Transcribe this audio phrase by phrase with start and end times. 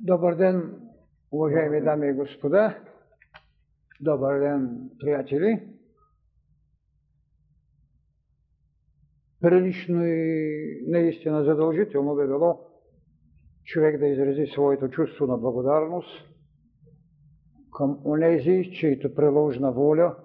[0.00, 0.80] Добър ден,
[1.32, 2.84] уважаеми дами и господа.
[4.00, 5.68] Добър ден, приятели.
[9.40, 12.60] Прилично и наистина задължително би било
[13.64, 16.28] човек да изрази своето чувство на благодарност
[17.76, 20.16] към онези, чието приложна воля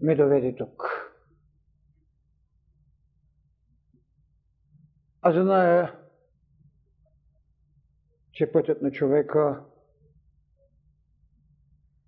[0.00, 0.82] ме доведе тук.
[5.22, 6.01] А зная,
[8.32, 9.64] че пътят на човека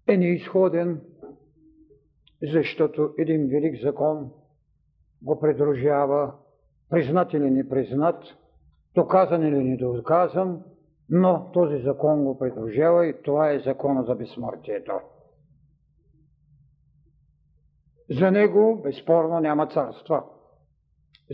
[0.07, 1.01] е неизходен,
[2.43, 4.33] защото един велик закон
[5.23, 6.35] го придружава,
[6.91, 8.25] признат или непризнат,
[8.95, 10.63] доказан или недоказан,
[11.09, 15.01] но този закон го придружава и това е закона за безсмъртието.
[18.11, 20.25] За него безспорно няма царства.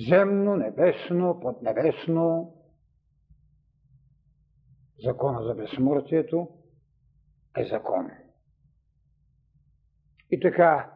[0.08, 2.54] Земно, небесно, поднебесно.
[5.02, 6.48] Закона за безсмъртието
[7.56, 8.10] е закон.
[10.30, 10.90] И така,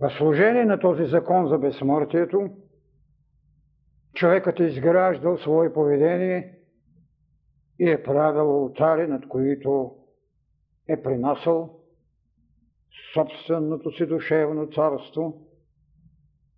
[0.00, 2.50] в служение на този закон за безсмъртието,
[4.14, 6.58] човекът е изграждал свое поведение
[7.78, 9.96] и е правил алтари, над които
[10.88, 11.80] е принасял
[13.14, 15.46] собственото си душевно царство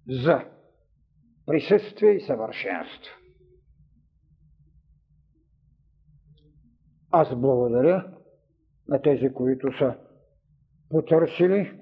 [0.08, 0.44] за
[1.46, 3.19] присъствие и съвършенство.
[7.10, 8.12] Аз благодаря
[8.88, 9.94] на тези, които са
[10.90, 11.80] потърсили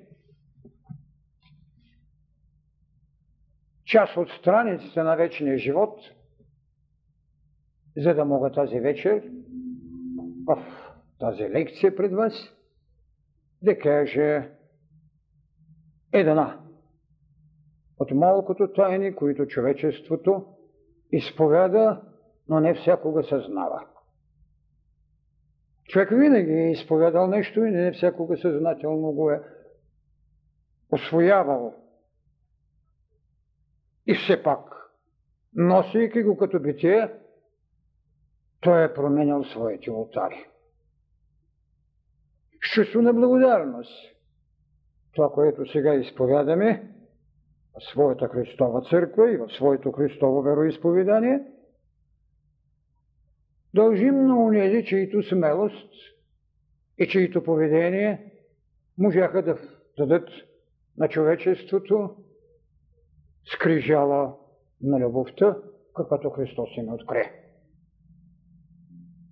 [3.85, 6.01] част от страниците на вечния живот,
[7.97, 9.23] за да мога тази вечер
[10.47, 10.65] в
[11.19, 12.33] тази лекция пред вас
[13.63, 14.51] да кажа
[16.13, 16.61] една
[17.99, 20.47] от малкото тайни, които човечеството
[21.13, 22.03] изповяда,
[22.49, 23.87] но не всякога съзнава.
[25.89, 29.43] Човек винаги е изповядал нещо и не всякога съзнателно го е
[30.91, 31.75] освоявал.
[34.07, 34.91] И все пак,
[35.55, 37.13] носейки го като битие,
[38.61, 40.47] той е променял своите алтари.
[42.65, 44.15] С чувство на благодарност.
[45.15, 46.95] Това, което сега изповядаме
[47.75, 51.53] в своята Христова църква и в своето Христово вероисповедание–
[53.79, 55.93] дължим на унези, чието смелост
[56.99, 58.33] и чието поведение
[58.99, 59.59] можаха да
[59.99, 60.29] дадат
[60.97, 62.17] на човечеството
[63.55, 64.37] скрижала
[64.83, 65.57] на любовта,
[65.97, 67.33] каквато Христос им откре.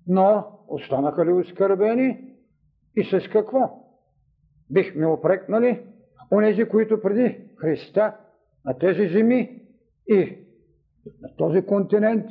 [0.07, 2.35] Но останаха ли оскърбени
[2.97, 3.59] и с какво?
[4.71, 5.87] Бихме опрекнали
[6.33, 8.17] онези, които преди Христа
[8.65, 9.63] на тези земи
[10.07, 10.39] и
[11.21, 12.27] на този континент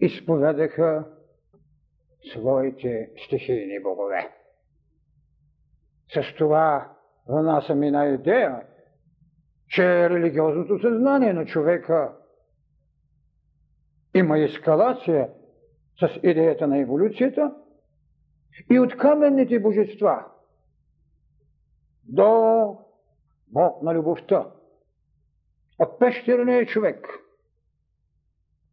[0.00, 1.04] изповедаха
[2.32, 4.30] своите стихийни богове.
[6.14, 6.96] С това
[7.28, 8.66] внасям една идея,
[9.68, 12.16] че религиозното съзнание на човека
[14.14, 15.30] има ескалация
[16.00, 17.54] с идеята на еволюцията
[18.70, 20.24] и от каменните божества
[22.04, 22.78] до
[23.48, 24.50] Бог на любовта,
[25.78, 27.08] от пещерния човек–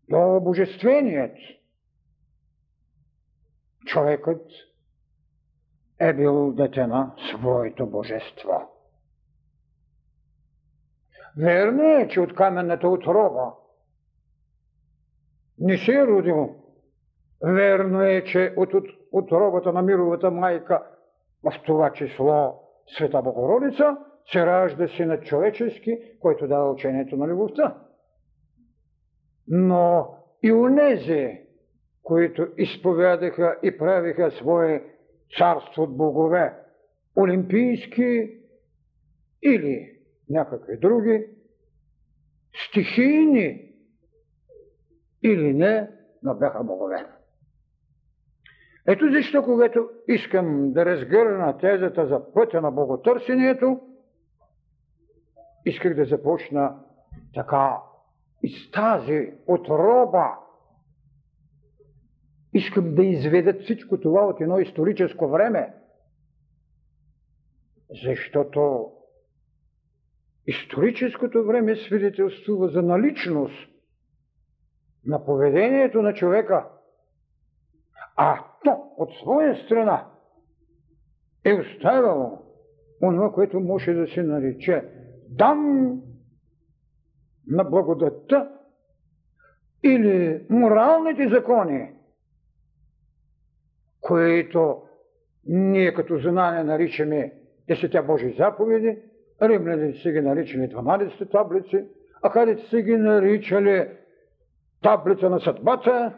[0.09, 1.37] до Божественият.
[3.85, 4.41] Човекът
[5.99, 8.69] е бил дете на своето божество.
[11.37, 13.53] Верно е, че от каменната отроба
[15.59, 16.55] не се е родил.
[17.43, 20.83] Верно е, че от, от отробата на мировата майка,
[21.43, 23.97] в това число Света Богородица,
[24.31, 27.82] се ражда синът човечески, който дава учението на любовта
[29.47, 31.41] но и унези,
[32.03, 34.83] които изповядаха и правиха свое
[35.37, 36.53] царство от богове,
[37.17, 38.39] олимпийски
[39.43, 39.99] или
[40.29, 41.25] някакви други,
[42.67, 43.73] стихийни
[45.23, 45.89] или не,
[46.23, 47.05] но бяха богове.
[48.87, 53.81] Ето защо, когато искам да разгърна тезата за пътя на боготърсението,
[55.65, 56.79] исках да започна
[57.33, 57.77] така
[58.43, 60.37] из тази отроба
[62.53, 65.73] искам да изведат всичко това от едно историческо време,
[68.03, 68.91] защото
[70.47, 73.69] историческото време свидетелствува за наличност
[75.05, 76.69] на поведението на човека,
[78.15, 80.09] а то от своя страна
[81.45, 82.39] е оставяло
[83.01, 84.83] онова, което може да се нарече
[85.29, 86.01] дан
[87.47, 88.49] на благодатта
[89.83, 91.93] или моралните закони
[94.03, 94.81] които
[95.47, 97.33] ние като знание наричаме
[97.67, 98.97] Десетя Божии заповеди,
[99.41, 101.85] римляните са ги наричали 12 таблици,
[102.23, 103.87] а където са ги наричали
[104.81, 106.13] таблица на съдбата,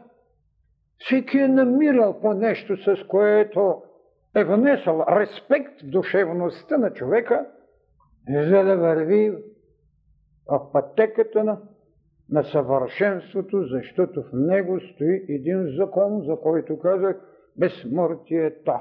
[0.97, 3.81] всеки е намирал по нещо, с което
[4.35, 7.45] е внесъл респект в душевността на човека,
[8.29, 9.33] за да върви
[10.47, 11.61] в пътеката на,
[12.29, 17.21] на съвършенството, защото в него стои един закон, за който казах
[17.57, 18.79] безсмъртието.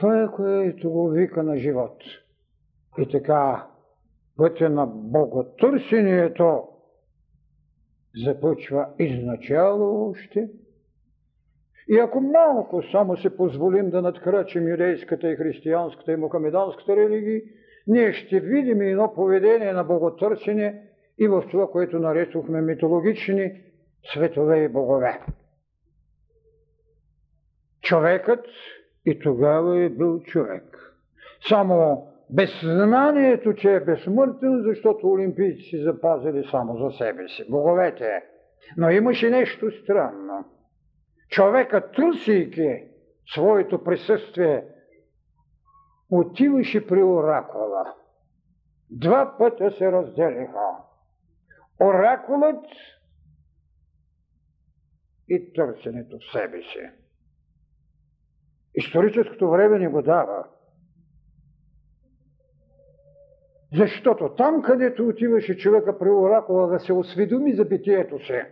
[0.00, 2.02] Той е, което го вика на живот.
[2.98, 3.66] И така,
[4.36, 6.68] пътя на боготърсението
[8.24, 10.50] започва изначало още.
[11.88, 17.42] И ако малко само се позволим да надкрачим юдейската и християнската и мухамеданската религии,
[17.86, 20.82] ние ще видим едно поведение на боготърсене
[21.18, 23.60] и в това, което наречохме митологични
[24.12, 25.20] светове и богове.
[27.82, 28.46] Човекът
[29.06, 30.94] и тогава е бил човек.
[31.48, 38.22] Само беззнанието, че е безсмъртен, защото олимпийци си запазили само за себе си, боговете.
[38.76, 40.44] Но имаше нещо странно.
[41.28, 42.82] Човекът, търсейки
[43.26, 44.64] своето присъствие,
[46.12, 47.94] отиваше при оракула.
[48.90, 50.76] Два пътя се разделиха.
[51.80, 52.64] Оракулът
[55.28, 56.90] и търсенето в себе си.
[58.74, 60.44] Историческото време ни го дава.
[63.74, 68.42] Защото там, където отиваше човека при оракула да се осведоми за битието си,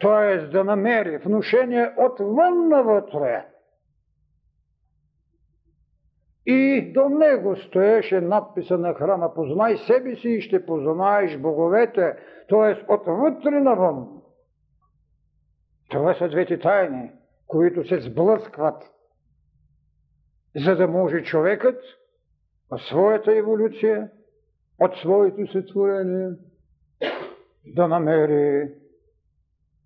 [0.00, 0.46] т.е.
[0.46, 3.46] да намери внушение отвън навътре,
[6.46, 12.16] и до него стоеше надписа на храма «Познай себе си и ще познаеш боговете»,
[12.48, 12.92] т.е.
[12.92, 14.22] отвътре навън.
[15.90, 17.12] Това са двете тайни,
[17.46, 18.82] които се сблъскват,
[20.56, 21.82] за да може човекът
[22.70, 24.10] в своята еволюция,
[24.80, 26.30] от своето сътворение,
[27.66, 28.72] да намери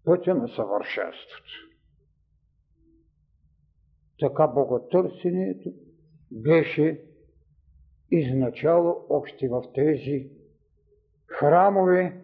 [0.05, 1.51] пътя на съвършенството.
[4.21, 5.71] Така боготърсението
[6.33, 7.01] беше
[8.11, 10.31] изначало още в тези
[11.27, 12.17] храмове.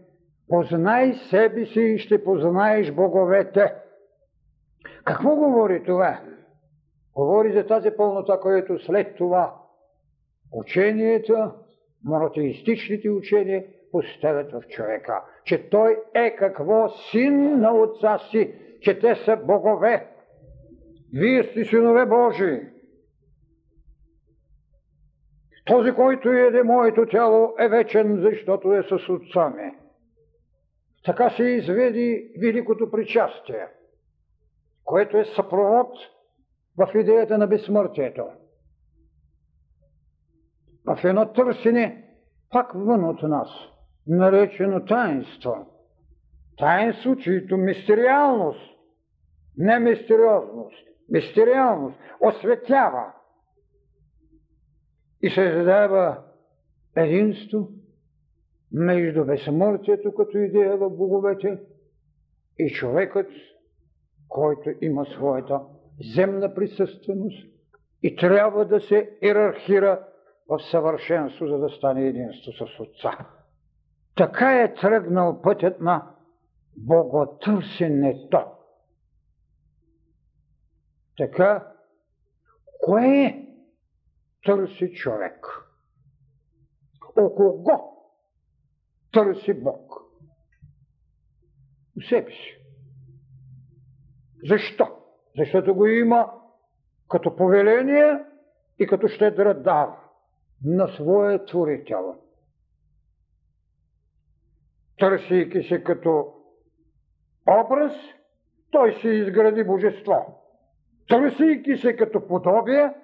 [0.49, 3.75] Познай себе си и ще познаеш боговете.
[5.05, 6.21] Какво говори това?
[7.15, 9.55] Говори за тази пълнота, която след това
[10.53, 11.55] ученията,
[12.05, 15.23] монотеистичните учения поставят в човека.
[15.45, 16.89] Че той е какво?
[16.89, 20.07] Син на отца си, че те са богове.
[21.13, 22.61] Вие сте синове Божии.
[25.67, 29.73] Този, който еде моето тяло, е вечен, защото е с отца ми.
[31.05, 33.67] Така се изведи великото причастие,
[34.85, 35.89] което е съпровод
[36.79, 38.25] в идеята на безсмъртието
[40.87, 42.05] в едно търсене
[42.51, 43.49] пак вън от нас,
[44.07, 45.67] наречено таинство.
[46.59, 48.61] Таинство, чието мистериалност,
[49.57, 53.13] не мистериозност, мистериалност осветява
[55.27, 56.23] и създава
[56.97, 57.69] единство
[58.73, 61.61] между безсмъртието като идея в боговете
[62.59, 63.31] и човекът,
[64.29, 65.61] който има своята
[66.15, 67.47] земна присъственост
[68.03, 70.07] и трябва да се иерархира
[70.49, 73.27] в съвършенство, за да стане единство с Отца.
[74.17, 76.11] Така е тръгнал пътят на
[76.77, 78.45] боготърсенето.
[81.17, 81.67] Така,
[82.85, 83.46] кое
[84.47, 85.47] търси човек?
[87.17, 87.97] О кого
[89.13, 89.93] търси Бог?
[92.09, 92.63] Себе си.
[94.45, 94.89] Защо?
[95.39, 96.33] Защото го има
[97.09, 98.25] като повеление
[98.79, 99.89] и като щедра дар
[100.65, 102.15] на своя творител.
[104.99, 106.35] Търсейки се като
[107.49, 107.93] образ,
[108.71, 110.43] той се изгради божество.
[111.09, 112.95] Търсейки се като подобие,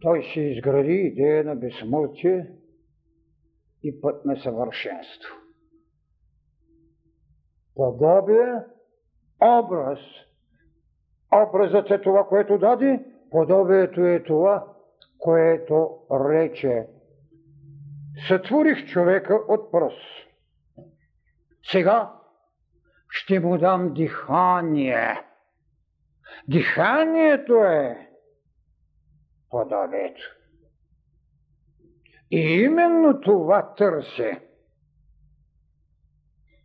[0.00, 2.50] той се изгради идея на безсмъртие
[3.82, 5.34] и път на съвършенство.
[7.74, 8.54] Подобие,
[9.42, 9.98] образ.
[11.32, 14.66] Образът е това, което даде, подобието е това,
[15.18, 16.86] което рече
[18.28, 20.28] Сътворих човека от пръст.
[21.70, 22.12] Сега
[23.08, 25.22] ще му дам дихание.
[26.48, 28.08] Диханието е
[29.54, 30.22] подобието.
[32.30, 34.38] И именно това търси.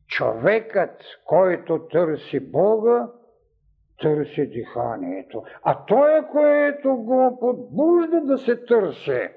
[0.07, 3.07] човекът, който търси Бога,
[4.01, 5.43] търси диханието.
[5.63, 9.29] А то е, което го подбужда да се търси.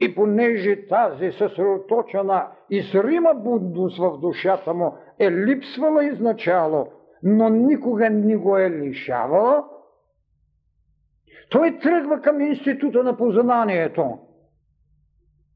[0.00, 6.86] И понеже тази съсредоточена и срима будност в душата му е липсвала изначало,
[7.22, 9.64] но никога не го е лишавала,
[11.50, 14.18] той тръгва към института на познанието.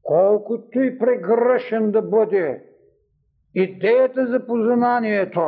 [0.03, 2.63] Колкото и прегръшен да бъде
[3.55, 5.41] идеята за познанието,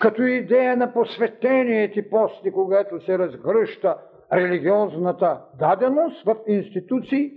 [0.00, 3.96] като идея на посветение ти после, когато се разгръща
[4.32, 7.32] религиозната даденост в институции,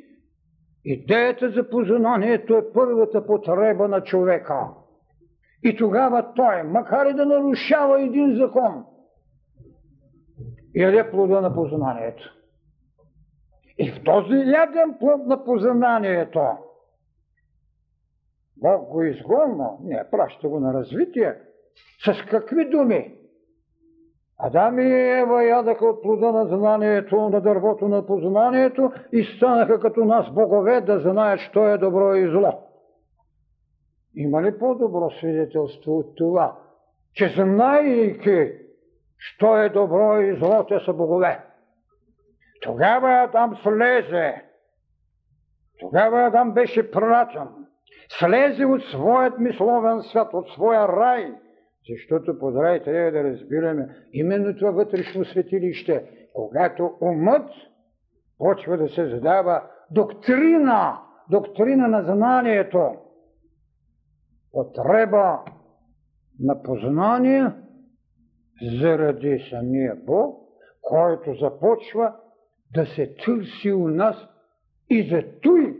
[0.85, 4.59] идеята за познанието е първата потреба на човека.
[5.63, 8.85] И тогава той, макар и да нарушава един закон,
[10.75, 12.23] яде плода на познанието.
[13.77, 16.41] И в този яден плод на познанието
[18.57, 21.35] Бог го изгонва, не, праща го на развитие.
[22.05, 23.15] С какви думи?
[24.37, 30.05] Адам и Ева ядаха от плода на знанието, на дървото на познанието и станаха като
[30.05, 32.51] нас богове да знаят, що е добро и зло.
[34.15, 36.59] Има ли по-добро свидетелство от това,
[37.13, 38.51] че знаейки,
[39.17, 41.45] що е добро и зло, те са богове?
[42.61, 44.43] Тогава Адам слезе.
[45.79, 47.47] Тогава Адам беше пратен.
[48.09, 51.33] Слезе от своят мисловен свят, от своя рай.
[51.89, 57.49] Защото под рай трябва да разбираме именно това вътрешно светилище, когато умът
[58.37, 62.95] почва да се задава доктрина, доктрина на знанието,
[64.51, 65.39] потреба
[66.39, 67.51] на познание
[68.61, 70.49] заради самия Бог,
[70.81, 72.15] който започва
[72.73, 74.27] да се търси у нас
[74.89, 75.77] и за той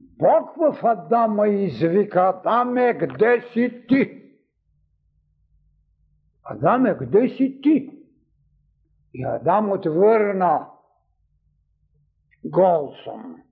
[0.00, 4.22] Бог в Адама извика, Адаме, къде си ти?
[6.44, 7.90] Адаме, къде си ти?
[9.14, 10.66] И Адам отвърна,
[12.44, 13.42] гол съм.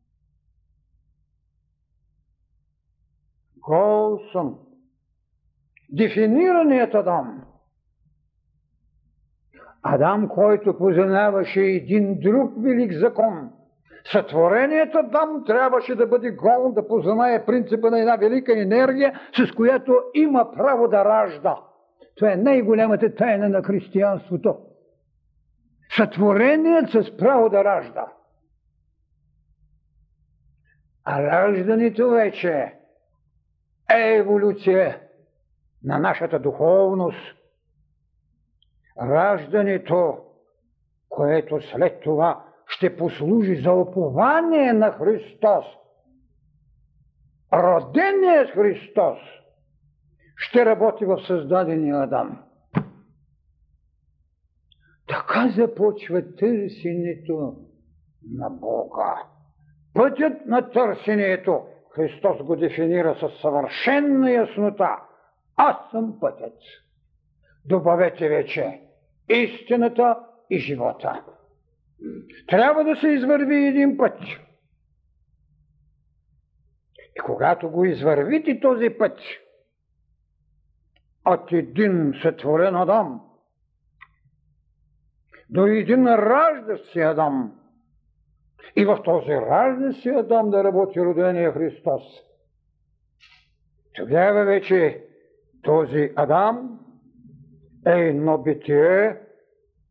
[3.56, 4.58] Гол съм.
[5.90, 7.53] Дефинираният Адам.
[9.87, 13.50] Адам, който познаваше един друг велик закон.
[14.12, 19.93] Сътворението Адам трябваше да бъде гол, да познае принципа на една велика енергия, с която
[20.14, 21.57] има право да ражда.
[22.17, 24.57] Това е най-голямата тайна на християнството.
[25.97, 28.07] Сътвореният с право да ражда.
[31.05, 32.73] А раждането вече
[33.95, 35.00] е еволюция
[35.85, 37.43] на нашата духовност.
[39.02, 40.18] Раждането,
[41.08, 45.64] което след това ще послужи за опование на Христос.
[47.52, 49.18] Роденият Христос
[50.36, 52.42] ще работи в създадения Адам.
[55.08, 57.56] Така започва търсенето
[58.32, 59.22] на Бога.
[59.94, 64.96] Пътят на търсенето Христос го дефинира със съвършенна яснота.
[65.56, 66.54] Аз съм пътят.
[67.64, 68.80] Добавете вече
[69.28, 70.18] истината
[70.50, 71.25] и живота.
[72.49, 74.18] Трябва да се извърви един път.
[77.16, 79.18] И когато го извървите този път,
[81.26, 83.21] от един сътворен Адам,
[85.50, 87.52] до един раждащ се Адам,
[88.76, 92.02] и в този раждащ се Адам да работи родения Христос.
[93.94, 95.04] Тогава вече
[95.62, 96.84] този Адам
[97.87, 99.21] е едно битие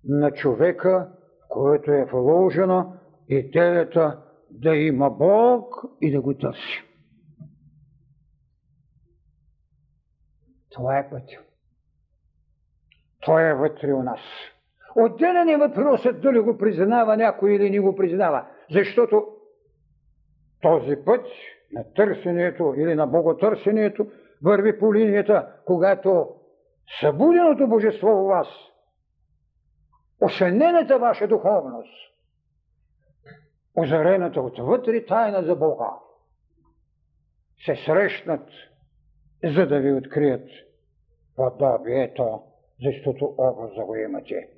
[0.04, 1.10] на човека,
[1.50, 2.94] което е вложено
[3.30, 4.22] идеята
[4.52, 6.84] да има Бог и да го търси.
[10.70, 11.24] Това е път.
[13.26, 14.20] Той е вътре у нас.
[14.96, 18.48] Отделен е въпросът дали го признава някой или не го признава.
[18.72, 19.28] Защото
[20.62, 21.26] този път
[21.72, 24.08] на търсенето или на боготърсенето
[24.44, 26.28] върви по линията, когато
[27.00, 28.48] събуденото божество у вас–
[30.22, 32.13] осънената ваша духовност,
[33.75, 35.90] озарената отвътре тайна за Бога,
[37.66, 38.50] се срещнат,
[39.44, 40.50] за да ви открият
[41.36, 42.44] подобието,
[42.82, 44.50] защото образа го имате.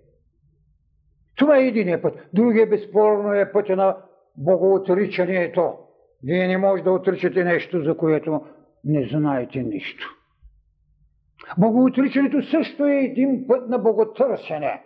[1.35, 2.29] Това е единият път.
[2.33, 3.97] Другия безспорно е пътя на
[4.37, 5.77] богоотричането.
[6.23, 8.45] Вие не може да отричате нещо, за което
[8.83, 10.24] не знаете нищо.
[11.57, 14.81] Богоотричането също е един път на боготърсене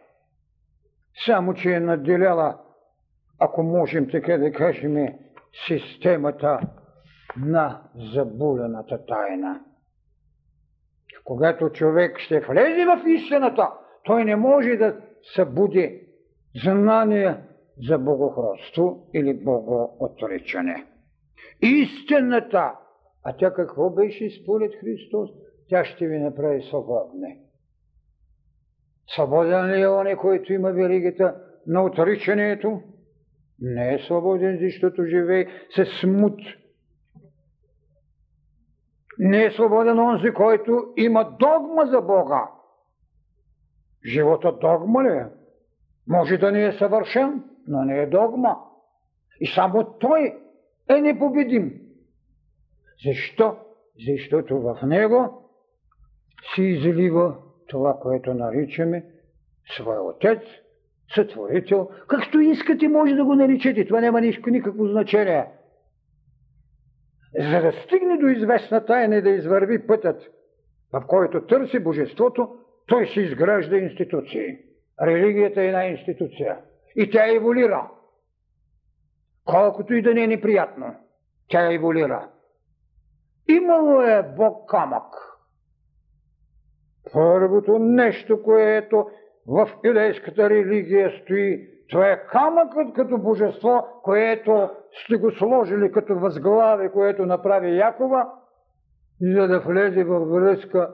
[1.26, 2.58] само че е наделяла,
[3.40, 5.08] ако можем така да кажем,
[5.68, 6.60] системата
[7.38, 7.82] на
[8.14, 9.62] забулената тайна.
[11.24, 13.70] Когато човек ще влезе в истината,
[14.04, 15.02] той не може да
[15.36, 16.02] събуди
[16.64, 17.36] знание
[17.88, 20.86] за богохротство или богоотричане.
[21.62, 22.74] Истината,
[23.24, 25.30] а тя какво беше според Христос?
[25.70, 27.40] Тя ще ви направи свободни.
[29.16, 31.36] Свободен ли е он, който има веригата
[31.68, 32.82] на отричането?
[33.60, 36.40] Не е свободен, защото живее с смут.
[39.20, 42.50] Не е свободен онзи, който има догма за Бога.
[44.06, 45.26] Живота догма ли е?
[46.08, 48.58] Може да не е съвършен, но не е догма.
[49.40, 50.36] И само той
[50.90, 51.82] е непобедим.
[53.06, 53.58] Защо?
[54.08, 55.39] Защото в него
[56.56, 57.36] се излива
[57.68, 59.06] това, което наричаме
[59.76, 60.40] своя отец,
[61.16, 61.90] сътворител.
[62.08, 63.86] Както искате, може да го наричате.
[63.86, 65.48] Това няма нищо, никакво значение.
[67.40, 70.22] За да стигне до известна тайна и да извърви пътят,
[70.94, 72.56] в който търси Божеството,
[72.88, 74.58] той се изгражда институции.
[75.02, 76.58] Религията е една институция.
[76.96, 77.90] И тя еволира.
[79.46, 80.96] Колкото и да не е неприятно,
[81.48, 82.30] тя еволира.
[83.48, 85.29] Имало е Бог камък.
[87.14, 89.08] Първото нещо, което
[89.48, 96.92] в юдейската религия стои, това е камъкът като божество, което сте го сложили като възглаве,
[96.92, 98.30] което направи Якова,
[99.22, 100.90] за да влезе във връзка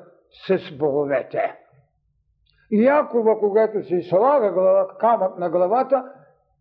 [0.47, 1.55] с боговете.
[2.71, 6.11] Якова, когато си слага глава, камък на главата,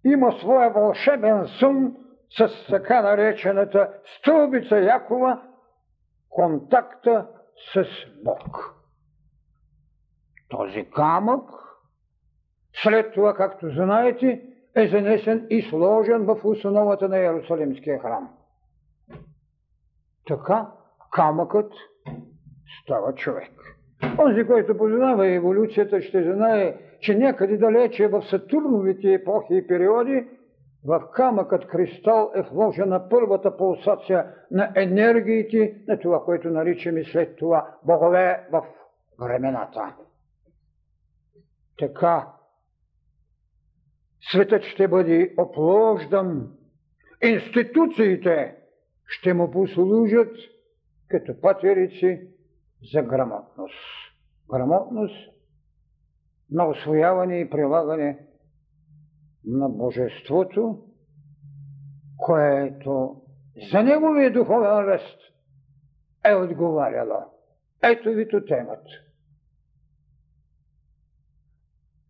[0.04, 1.96] има своя вълшебен сън
[2.38, 5.42] с така наречената стълбица Якова,
[6.30, 7.26] контакта
[7.74, 7.84] с
[8.24, 8.74] Бог.
[10.56, 11.50] Този камък,
[12.82, 14.42] след това, както знаете,
[14.76, 18.28] е занесен и сложен в установата на Иерусалимския храм.
[20.26, 20.66] Така
[21.12, 21.72] камъкът
[22.82, 23.50] става човек.
[24.18, 30.26] Онзи, който познава еволюцията, ще знае, че някъде далече в Сатурновите епохи и периоди
[30.84, 37.76] в камъкът кристал е вложена първата пулсация на енергиите, на това, което наричаме след това
[37.84, 38.64] богове в
[39.20, 39.94] времената.
[41.78, 42.32] Така,
[44.30, 46.56] светът ще бъде оплождан,
[47.22, 48.56] институциите
[49.06, 50.36] ще му послужат
[51.08, 52.28] като патерици
[52.92, 53.74] за грамотност.
[54.50, 55.30] Грамотност
[56.50, 58.26] на освояване и прилагане
[59.44, 60.82] на Божеството,
[62.16, 63.22] което
[63.70, 65.18] за неговия духовен ръст
[66.24, 67.34] е отговаряло.
[67.82, 69.03] Ето ви темата,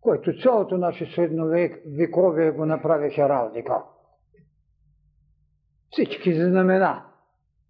[0.05, 3.83] който цялото наше средновековие го направи хералдика.
[5.91, 7.05] Всички знамена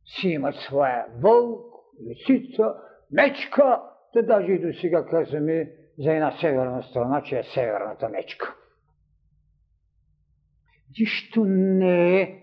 [0.06, 1.74] си имат своя вълк,
[2.08, 2.74] лисица,
[3.12, 3.82] мечка,
[4.14, 8.56] да даже и до сега казваме за една северна страна, че е северната мечка.
[11.00, 12.42] Нищо не е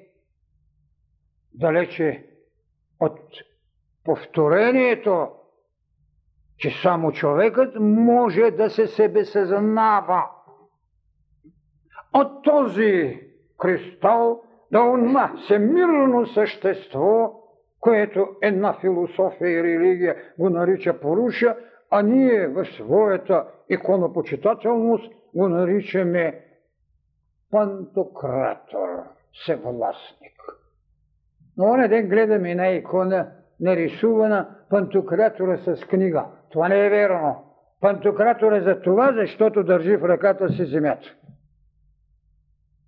[1.55, 2.27] далече
[3.01, 3.21] от
[4.05, 5.29] повторението,
[6.63, 10.31] че само човекът може да се себе съзнава.
[12.15, 13.21] От този
[13.59, 17.41] кристал да онма всемирно същество,
[17.81, 21.57] което една философия и религия го нарича поруша,
[21.91, 26.45] а ние в своята иконопочитателност го наричаме
[27.51, 28.89] пантократор,
[29.33, 30.41] всевластник.
[31.57, 36.27] Но оня ден гледаме една икона, нарисувана пантократора с книга.
[36.53, 37.45] Това не е верно.
[37.81, 41.15] Пантократор е за това, защото държи в ръката си земята.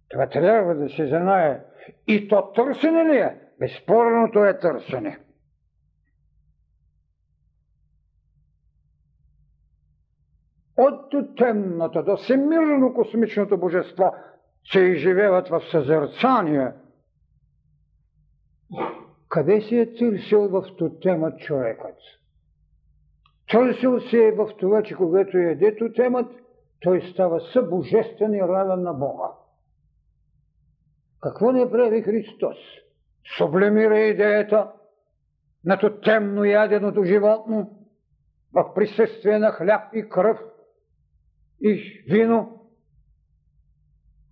[0.09, 1.64] Това трябва да се знае.
[2.07, 3.40] И то търсене ли е?
[3.59, 5.18] Безспорното е търсене.
[10.77, 14.14] От темната до всемирно космичното божество
[14.72, 16.72] се изживяват в съзерцание.
[19.29, 21.96] Къде се е търсил в тотемът човекът?
[23.55, 26.33] Търсил се е в това, че когато яде тотемът,
[26.81, 29.29] той става събожествен и равен на Бога.
[31.23, 32.57] Какво не прави Христос?
[33.38, 34.73] Сублимира идеята
[35.64, 37.71] на тотемно яденото животно
[38.53, 40.38] в присъствие на хляб и кръв
[41.61, 42.67] и вино,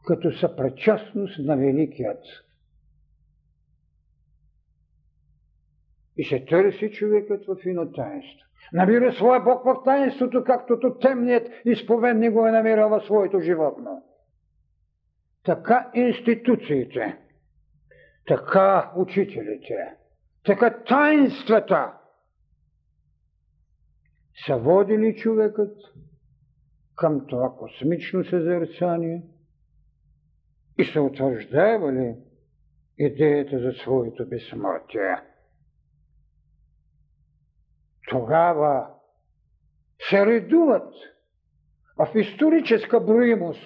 [0.06, 2.24] като съпричастност на Великият.
[6.16, 8.46] И се търси човекът в ино таинство.
[8.72, 14.02] Набира своя Бог в таинството, както темният изповедник го е намирал в своето животно.
[15.44, 17.18] Така институциите,
[18.26, 19.96] така учителите,
[20.44, 21.92] така таинствата
[24.46, 25.76] са водили човекът
[26.96, 29.22] към това космично съзерцание
[30.78, 32.16] и са утвърждавали
[32.98, 35.16] идеята за своето безсмъртие.
[38.12, 38.88] Тогава
[40.08, 40.94] се редуват
[41.98, 43.62] в историческа броимост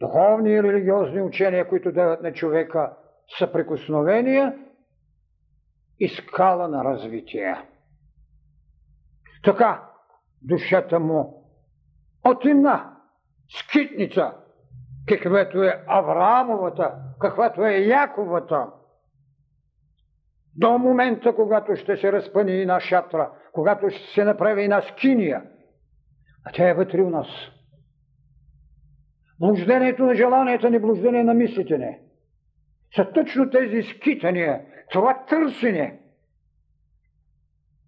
[0.00, 2.96] духовни и религиозни учения, които дават на човека
[3.38, 4.58] съприкосновения
[6.00, 7.56] и скала на развитие.
[9.44, 9.90] Така,
[10.42, 11.44] душата му
[12.24, 12.96] от една
[13.48, 14.34] скитница,
[15.08, 18.66] каквато е Авраамовата, каквато е Яковата,
[20.56, 25.42] до момента, когато ще се разпъни една шатра, когато ще се направи една скиния,
[26.44, 27.26] а тя е вътре у нас.
[29.40, 31.98] Блуждението на желанията ни, блуждение на мислите ни.
[32.96, 34.60] Са точно тези скитания,
[34.90, 36.00] това търсене.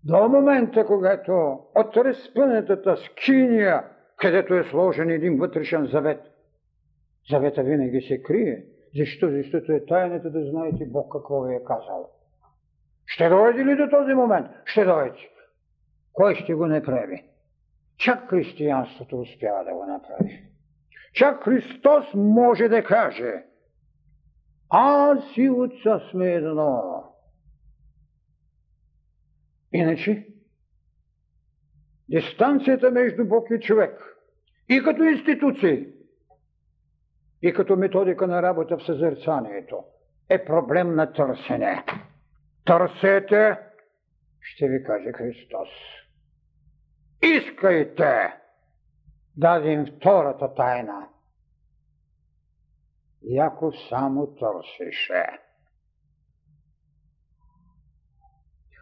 [0.04, 3.84] До момента, когато от разпънатата скиния,
[4.16, 6.20] където е сложен един вътрешен завет,
[7.30, 8.64] завета винаги се крие.
[8.96, 9.30] Защо?
[9.30, 12.10] Защото е тайната да знаете Бог какво ви е казал.
[13.06, 14.46] Ще дойде ли до този момент?
[14.64, 15.28] Ще дойде.
[16.12, 17.24] Кой ще го направи?
[17.96, 20.52] Чак християнството успява да го направи.
[21.12, 23.44] Чак Христос може да каже
[24.68, 27.04] Аз и Отца сме едно.
[29.72, 30.26] Иначе,
[32.08, 34.12] дистанцията между Бог и човек
[34.68, 35.86] и като институции,
[37.42, 39.84] и като методика на работа в съзерцанието
[40.28, 41.84] е проблем на търсене.
[42.64, 43.58] Търсете,
[44.40, 45.68] ще ви каже Христос.
[47.22, 48.32] Искайте,
[49.36, 51.08] дадем втората тайна.
[53.22, 55.24] Яков само търсеше.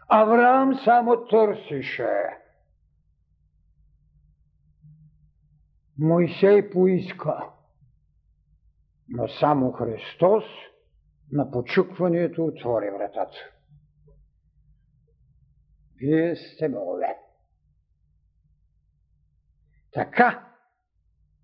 [0.07, 2.37] Авраам само търсеше.
[5.99, 7.49] Мойсей поиска.
[9.09, 10.43] Но само Христос
[11.31, 13.37] на почукването отвори вратата.
[16.01, 17.17] Вие сте богове.
[19.91, 20.47] Така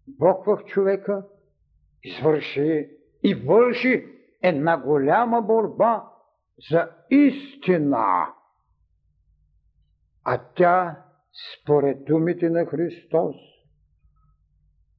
[0.08, 1.26] Бог в човека
[2.04, 2.90] извърши
[3.24, 4.06] и върши
[4.42, 6.12] една голяма борба
[6.70, 8.34] за истина.
[10.24, 11.04] А тя,
[11.54, 13.36] според думите на Христос,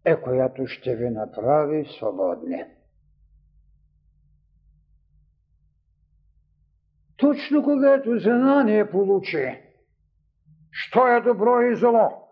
[0.04, 2.64] е която ще ви направи свободни.
[7.18, 9.62] Точно когато знание получи,
[10.70, 12.28] що е добро и зло,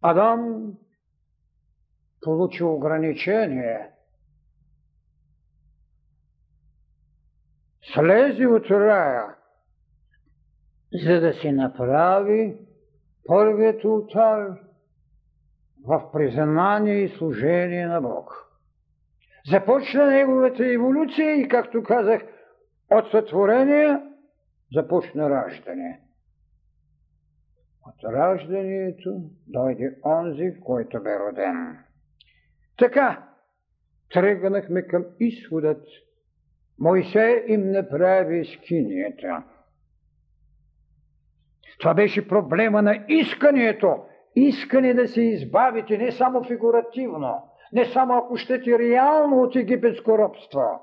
[0.00, 0.72] Адам
[2.22, 3.90] получи ограничение.
[7.94, 9.34] Слези от рая,
[10.92, 12.56] за да си направи
[13.26, 14.58] първият ултар
[15.84, 18.46] в признание и служение на Бог.
[19.50, 22.22] Започна неговата еволюция и, както казах,
[22.90, 23.98] от сътворение
[24.74, 26.00] започна раждане.
[27.86, 31.78] От раждането дойде онзи, който бе роден.
[32.78, 33.28] Така,
[34.12, 35.86] тръгнахме към изходът.
[36.78, 39.44] Мойсей им направи скинията.
[41.78, 44.04] Това беше проблема на искането.
[44.36, 50.80] Искане да се избавите не само фигуративно, не само ако щете реално от египетско робство,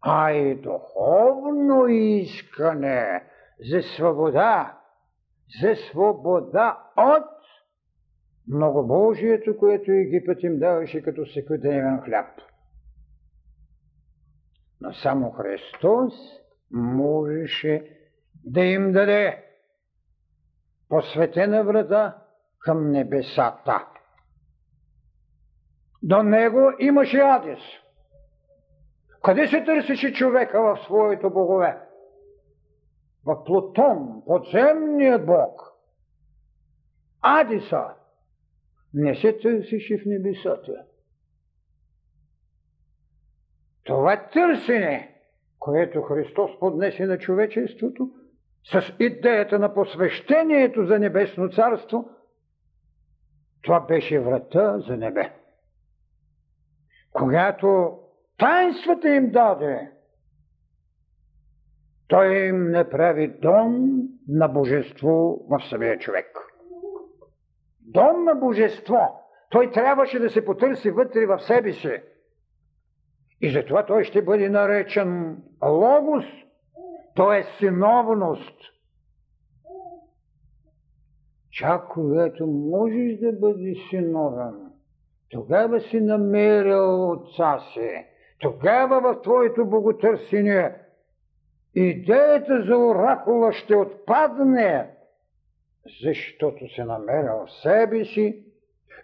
[0.00, 3.24] а и духовно искане
[3.70, 4.78] за свобода
[5.60, 7.24] за свобода от
[8.48, 12.40] многобожието, което Египет им даваше като секудневен хляб.
[14.80, 16.12] Но само Христос
[16.70, 17.98] можеше
[18.44, 19.44] да им даде
[20.88, 22.18] посветена врата
[22.58, 23.86] към небесата.
[26.02, 27.60] До него имаше Адис.
[29.28, 31.76] Къде се търсеше човека в своето богове?
[33.24, 35.62] в Плутон, подземният Бог,
[37.20, 37.84] Адиса,
[38.94, 40.84] не се търсеше в небесата.
[43.84, 45.20] Това търсене,
[45.58, 48.10] което Христос поднесе на човечеството,
[48.64, 52.10] с идеята на посвещението за небесно царство,
[53.62, 55.32] това беше врата за небе.
[57.12, 57.98] Когато
[58.38, 59.90] таинствата им даде,
[62.08, 66.26] той им направи дом на божество в самия човек.
[67.80, 69.24] Дом на божество.
[69.50, 72.02] Той трябваше да се потърси вътре в себе си.
[73.40, 76.24] И затова той ще бъде наречен логос,
[77.16, 77.42] т.е.
[77.58, 78.58] синовност.
[81.58, 84.72] чак когато можеш да бъдеш синовен,
[85.30, 88.04] тогава си намерил отца си,
[88.38, 90.74] тогава в твоето боготърсене
[91.74, 94.90] идеята за оракула ще отпадне,
[96.02, 98.44] защото се намерил в себе си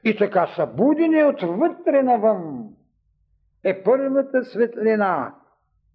[0.05, 2.75] и така събудени отвътре навън
[3.65, 5.35] е първата светлина,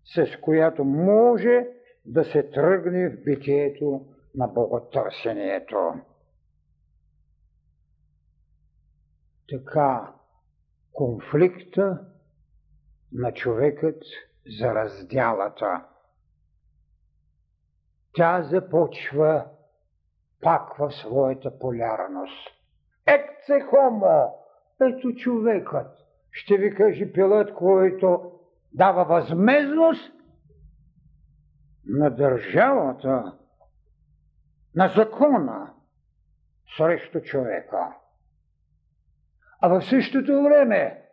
[0.05, 1.67] с която може
[2.05, 5.93] да се тръгне в битието на боготърсението.
[9.49, 10.13] Така
[10.93, 11.99] конфликта
[13.11, 14.03] на човекът
[14.59, 15.85] за раздялата.
[18.13, 19.45] Тя започва
[20.41, 22.49] пак в своята полярност.
[23.05, 24.35] Екце хомо,
[24.81, 25.97] ето човекът,
[26.31, 28.31] ще ви каже пилът, който
[28.73, 30.13] дава възмезност
[31.85, 33.37] на държавата,
[34.75, 35.73] на закона
[36.77, 37.95] срещу човека.
[39.61, 41.08] А в същото време,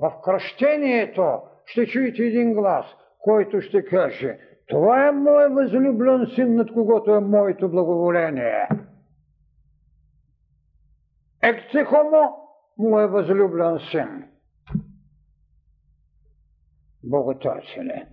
[0.00, 2.86] в кръщението, ще чуете един глас,
[3.18, 8.68] който ще каже, това е мой възлюблен син, над когото е моето благоволение.
[11.42, 12.36] Екце хомо,
[12.78, 14.24] му е възлюблен син.
[17.04, 18.08] Боготърсене.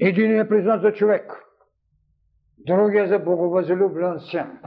[0.00, 1.32] Един е признат за човек,
[2.58, 4.58] другия за боговъзлюблен син.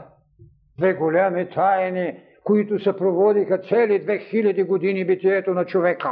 [0.77, 6.11] Две голями тайни, които съпроводиха цели 2000 години битието на човека.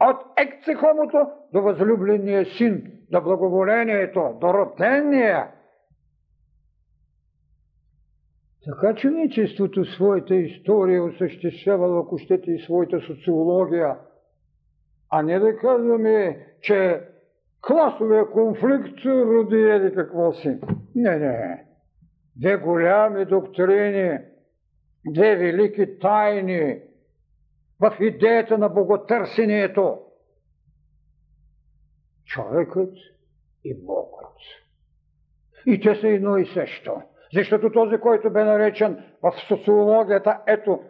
[0.00, 5.48] От ексехомото до възлюбления син, до благоволението, до ротения.
[8.64, 13.96] Така човечеството своята история осъществявало, ако щете, и своята социология,
[15.10, 17.00] а не да казваме, че
[17.66, 20.58] класовия конфликт роди еди какво си.
[20.94, 21.64] Не, не.
[22.36, 24.18] Две голями доктрини,
[25.06, 26.80] две велики тайни
[27.80, 30.00] в идеята на боготърсението.
[32.24, 32.94] Човекът
[33.64, 34.36] и Богът.
[35.66, 37.02] И те са едно и също.
[37.32, 40.84] Защото този, който бе наречен в социологията, ето,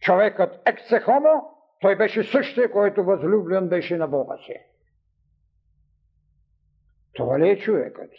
[0.00, 4.54] човекът ексехомо, той беше същия, който възлюблен беше на Бога си.
[7.12, 8.10] Това ли е човекът?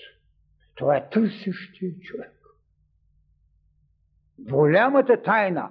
[0.76, 2.37] Това е търсещия човек.
[4.40, 5.70] Голямата тайна.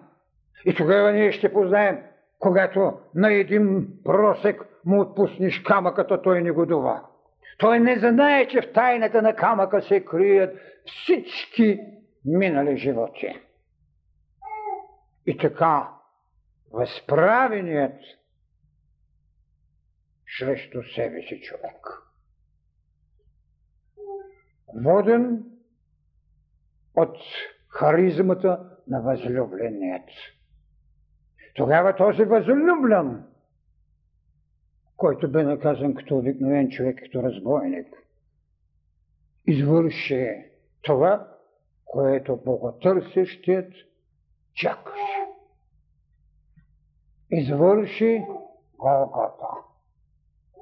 [0.65, 2.03] И тогава ние ще познаем,
[2.39, 7.03] когато на един просек му отпуснеш камъката, той не годува.
[7.59, 11.81] Той не знае, че в тайната на камъка се крият всички
[12.25, 13.41] минали животи.
[15.27, 15.89] И така,
[16.73, 18.01] възправеният
[20.39, 22.03] срещу себе си човек.
[24.75, 25.45] Воден
[26.97, 27.17] от
[27.79, 30.09] харизмата на възлюбленият.
[31.55, 33.25] Тогава този възлюблен,
[34.97, 37.87] който бе наказан като обикновен човек, като разбойник,
[39.47, 40.45] извърши
[40.83, 41.29] това,
[41.85, 43.73] което боготърсещият
[44.55, 45.27] чакаше
[47.31, 48.27] извърши
[48.79, 49.49] Голгота.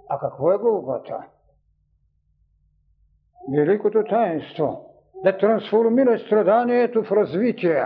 [0.09, 1.29] А какво е Голгота?
[3.53, 4.94] Великото таинство
[5.25, 7.85] да трансформира страданието в развитие,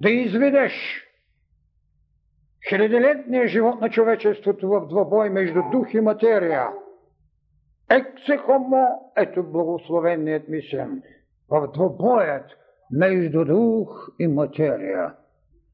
[0.00, 0.72] да изведеш
[2.68, 6.68] хилядолетния живот на човечеството в двобой между дух и материя.
[7.90, 11.02] Ексе хомо, ето благословенният мислен,
[11.50, 12.46] в двобоят
[12.90, 15.14] между дух и материя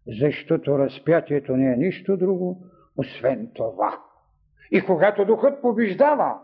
[0.07, 3.99] защото разпятието не е нищо друго, освен това.
[4.71, 6.35] И когато духът побеждава,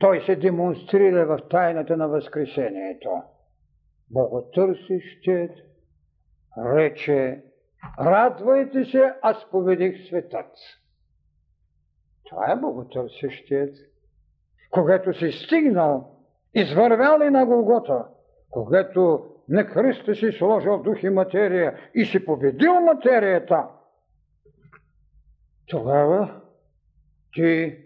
[0.00, 3.10] той се демонстрира в тайната на Възкресението.
[4.10, 5.50] Боготърсещият
[6.58, 7.42] рече,
[7.98, 10.52] радвайте се, аз победих светът.
[12.24, 13.76] Това е боготърсещият.
[14.70, 16.16] Когато си стигнал,
[16.54, 18.06] извървял ли на Голгота,
[18.50, 23.68] когато на кръста си сложил дух и материя и си победил материята,
[25.66, 26.40] тогава
[27.32, 27.78] ти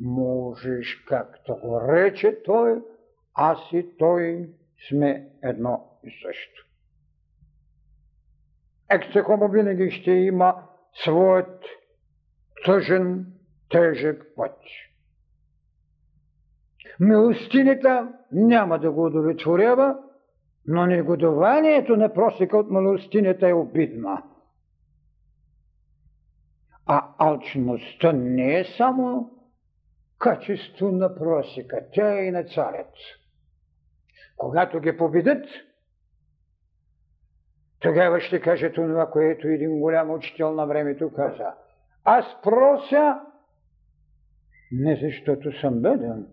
[0.00, 2.82] можеш, както го рече той,
[3.34, 4.50] аз и той
[4.88, 6.66] сме едно и също.
[8.90, 10.54] Ексехомо винаги ще има
[10.94, 11.64] своят
[12.64, 13.26] тъжен,
[13.68, 14.56] тежък път.
[17.00, 19.98] Милостинята няма да го удовлетворява,
[20.66, 24.22] но негодованието на просека от малостинята е обидна.
[26.86, 29.37] А алчността не е само
[30.18, 32.92] качество на просека, тя е и на царят.
[34.36, 35.46] Когато ги победят,
[37.80, 41.54] Тогава ще каже това, което един голям учител на времето каза.
[42.04, 43.20] Аз прося
[44.72, 46.26] не защото съм беден,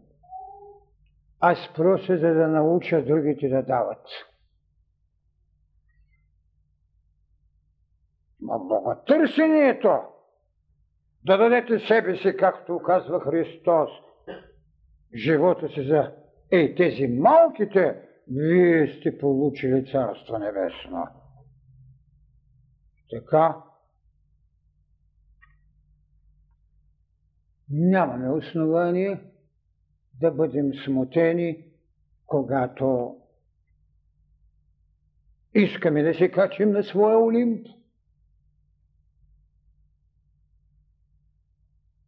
[1.40, 4.08] аз прося за да науча другите да дават.
[8.50, 10.02] А боготърсението
[11.26, 13.90] да дадете себе си, както казва Христос,
[15.16, 16.12] живота си за
[16.52, 21.08] ей тези малките, вие сте получили Царство Небесно.
[23.12, 23.56] Така,
[27.70, 29.20] нямаме основание
[30.20, 31.66] да бъдем смутени,
[32.26, 33.18] когато
[35.54, 37.68] искаме да се качим на своя Олимп.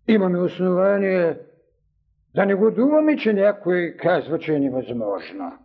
[0.08, 1.40] Имаме основание
[2.36, 5.60] да не го думаме, че някой казва, че е невъзможно.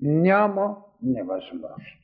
[0.00, 1.98] Няма невъзможно.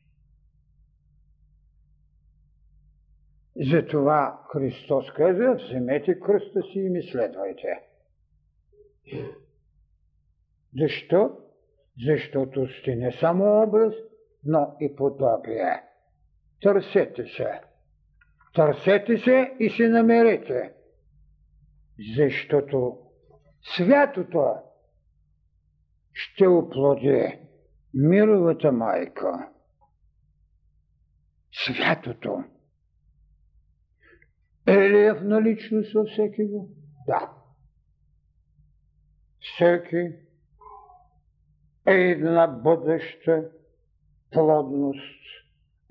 [3.70, 7.80] Затова Христос каза, вземете кръста си и ми следвайте.
[10.78, 11.38] Защо?
[12.06, 13.94] Защото сте не само образ,
[14.44, 15.82] но и подобие.
[16.62, 17.60] Търсете се.
[18.54, 20.72] Търсете се и се намерете.
[21.98, 22.98] Защото
[23.62, 24.54] святото
[26.12, 27.38] ще оплоди
[27.94, 29.48] мировата майка.
[31.52, 32.44] Святото.
[34.66, 36.70] Е ли е в наличност във всеки го?
[37.06, 37.32] Да.
[39.40, 40.14] Всеки
[41.86, 43.50] е една бъдеща
[44.30, 45.24] плодност,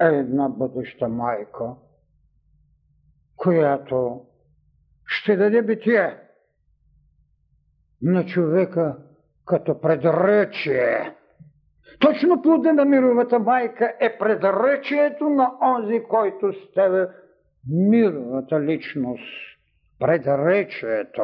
[0.01, 1.75] е една бъдеща майка,
[3.35, 4.25] която
[5.07, 6.17] ще даде битие
[8.01, 8.97] на човека
[9.45, 11.15] като предречие.
[11.99, 17.09] Точно плода на мировата майка е предречието на онзи, който става
[17.69, 19.23] мировата личност.
[19.99, 21.23] Предречието.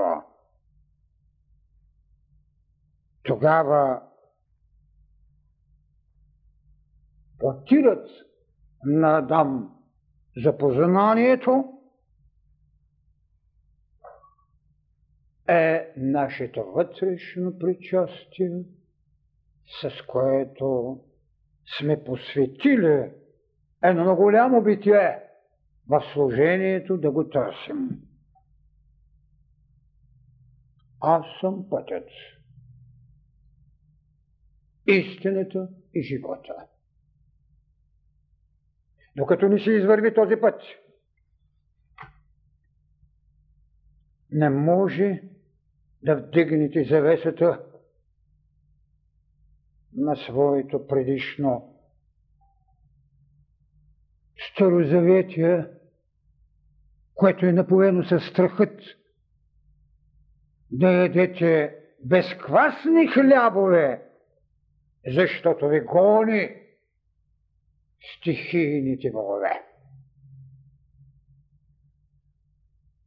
[3.23, 4.01] Тогава
[7.41, 8.07] отират
[8.85, 9.69] на Адам
[10.43, 11.72] за познанието
[15.47, 18.63] е нашето вътрешно причастие,
[19.81, 20.99] с което
[21.77, 23.11] сме посветили
[23.83, 25.19] едно голямо битие
[25.89, 27.89] в служението да го търсим.
[31.01, 32.09] Аз съм пътят,
[34.87, 36.55] истината и живота.
[39.15, 40.61] Докато не се извърви този път,
[44.31, 45.23] не може
[46.03, 47.65] да вдигнете завесата
[49.95, 51.79] на своето предишно
[54.51, 55.65] старозаветие,
[57.15, 58.79] което е напоено със страхът
[60.71, 64.03] да ядете безквасни хлябове,
[65.07, 66.55] защото ви гони
[68.17, 69.61] стихийните богове.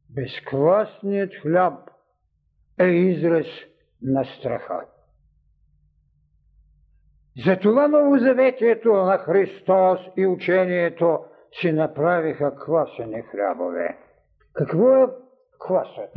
[0.09, 1.89] Безквасният хляб
[2.79, 3.47] е израз
[4.01, 4.81] на страха.
[7.45, 11.19] Затова новозаветието на Христос и учението
[11.51, 13.97] си направиха квасени хлябове.
[14.53, 15.07] Какво е
[15.59, 16.09] квасът?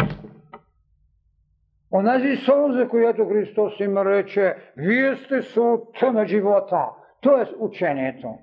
[1.93, 6.89] Онази сол, за която Христос им рече, вие сте солта на живота,
[7.23, 7.55] т.е.
[7.59, 8.39] учението.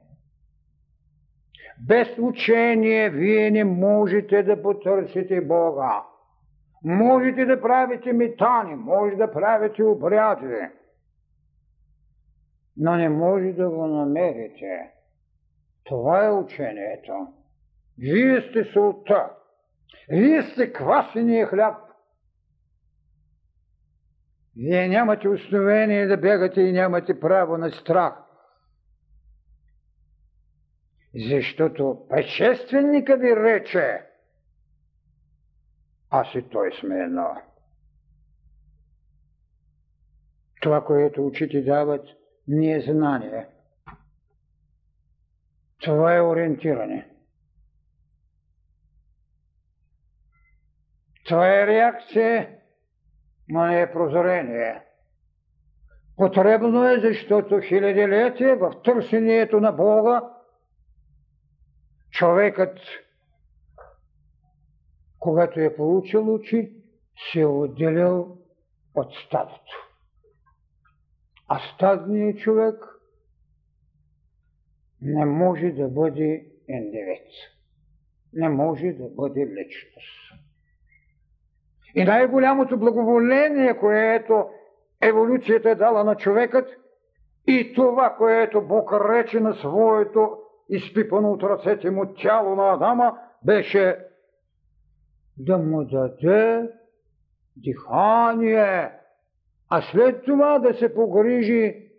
[1.87, 6.03] Без учение вие не можете да потърсите Бога.
[6.83, 10.67] Можете да правите метани, може да правите обряди,
[12.77, 14.91] но не може да го намерите.
[15.83, 17.27] Това е учението.
[17.97, 19.29] Вие сте солта.
[20.09, 21.77] Вие сте квасения хляб.
[24.55, 28.13] Вие нямате основение да бягате и нямате право на страх.
[31.15, 34.06] Защото предшественика ви рече,
[36.09, 37.41] аз и той сме едно.
[40.61, 42.07] Това, което учите дават,
[42.47, 43.47] не е знание.
[45.81, 47.09] Това е ориентиране.
[51.25, 52.57] Това е реакция,
[53.49, 54.83] но не е прозрение.
[56.15, 60.21] Потребно е, защото хилядилетие в търсението на Бога
[62.11, 62.79] човекът
[65.19, 66.73] когато е получил очи,
[67.31, 68.37] се е отделял
[68.95, 69.89] от стадото.
[71.47, 72.75] А стадният човек
[75.01, 77.27] не може да бъде индивид.
[78.33, 80.27] Не може да бъде личност.
[81.95, 84.49] И най-голямото благоволение, което
[85.01, 86.69] еволюцията е дала на човекът,
[87.47, 90.37] и това, което Бог рече на своето
[90.69, 94.06] изпипано от ръцете му тяло на Адама, беше
[95.37, 96.69] да му даде
[97.57, 98.91] дихание,
[99.69, 101.89] а след това да се погрижи,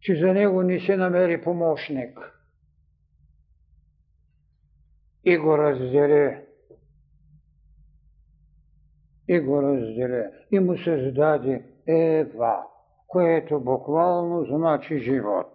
[0.00, 2.32] че за него не се намери помощник.
[5.24, 6.38] И го раздели.
[9.28, 10.24] И го раздели.
[10.50, 12.62] И му създаде Ева,
[13.06, 15.52] което буквално значи живот.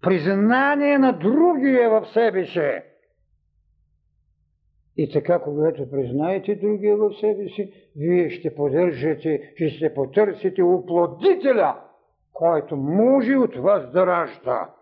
[0.00, 2.89] Признание на другия в себе си.
[5.00, 11.80] И така, когато признаете другия в себе си, вие ще поддържате, ще потърсите уплодителя,
[12.32, 14.74] който може от вас да ражда.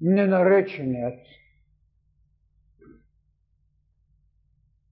[0.00, 1.20] Ненареченият.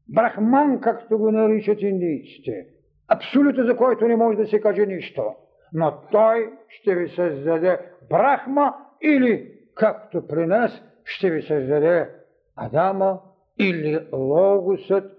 [0.08, 2.66] Брахман, както го наричат индийците,
[3.08, 5.34] абсолютно за който не може да се каже нищо,
[5.72, 12.10] но той ще ви създаде Брахма или както при нас ще ви създаде
[12.56, 13.20] Адама
[13.58, 15.18] или Логосът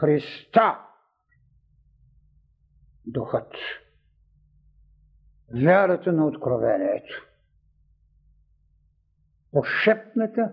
[0.00, 0.78] Христа.
[3.06, 3.52] Духът.
[5.54, 7.28] Вярата на откровението.
[9.52, 10.52] Пошепната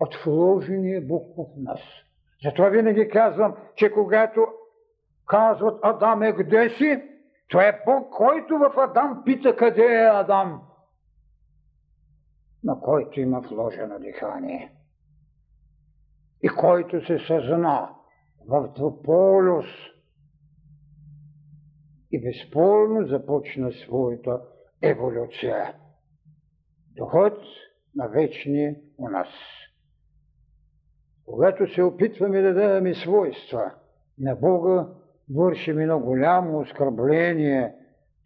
[0.00, 1.80] от вложения в нас.
[2.44, 4.46] Затова винаги казвам, че когато
[5.26, 7.02] казват Адам е къде си,
[7.48, 10.62] това е Бог, който в Адам пита къде е Адам
[12.64, 14.72] на който има вложено дихание
[16.42, 17.90] и който се съзна
[18.48, 19.66] в двуполюс
[22.12, 24.40] и безспорно започна своята
[24.82, 25.74] еволюция.
[26.96, 27.32] Доход
[27.94, 29.28] на вечния у нас.
[31.24, 33.74] Когато се опитваме да даваме свойства
[34.18, 34.88] на Бога,
[35.34, 37.74] вършим едно голямо оскърбление,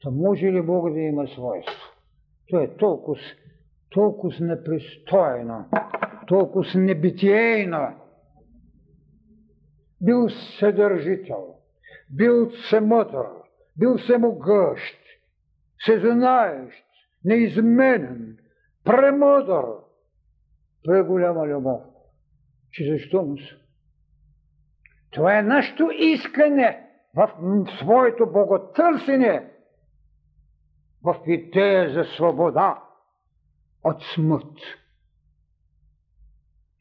[0.01, 1.75] то може ли Бог да има свойства?
[2.49, 3.21] То е толкова
[3.91, 5.69] толкова непристойно,
[6.27, 7.95] толкова небитейно.
[10.01, 10.29] Бил
[10.59, 11.55] съдържител,
[12.11, 13.27] бил всемъдър,
[13.77, 14.99] бил всемогъщ,
[15.79, 16.85] всезнаещ,
[17.25, 18.39] неизменен,
[18.85, 19.65] премъдър,
[20.85, 21.83] преголяма любов.
[22.73, 23.57] Че защо му се?
[25.11, 27.31] Това е нашето искане в
[27.79, 29.51] своето боготърсене,
[31.05, 32.88] в идея за свобода
[33.89, 34.55] от смърт.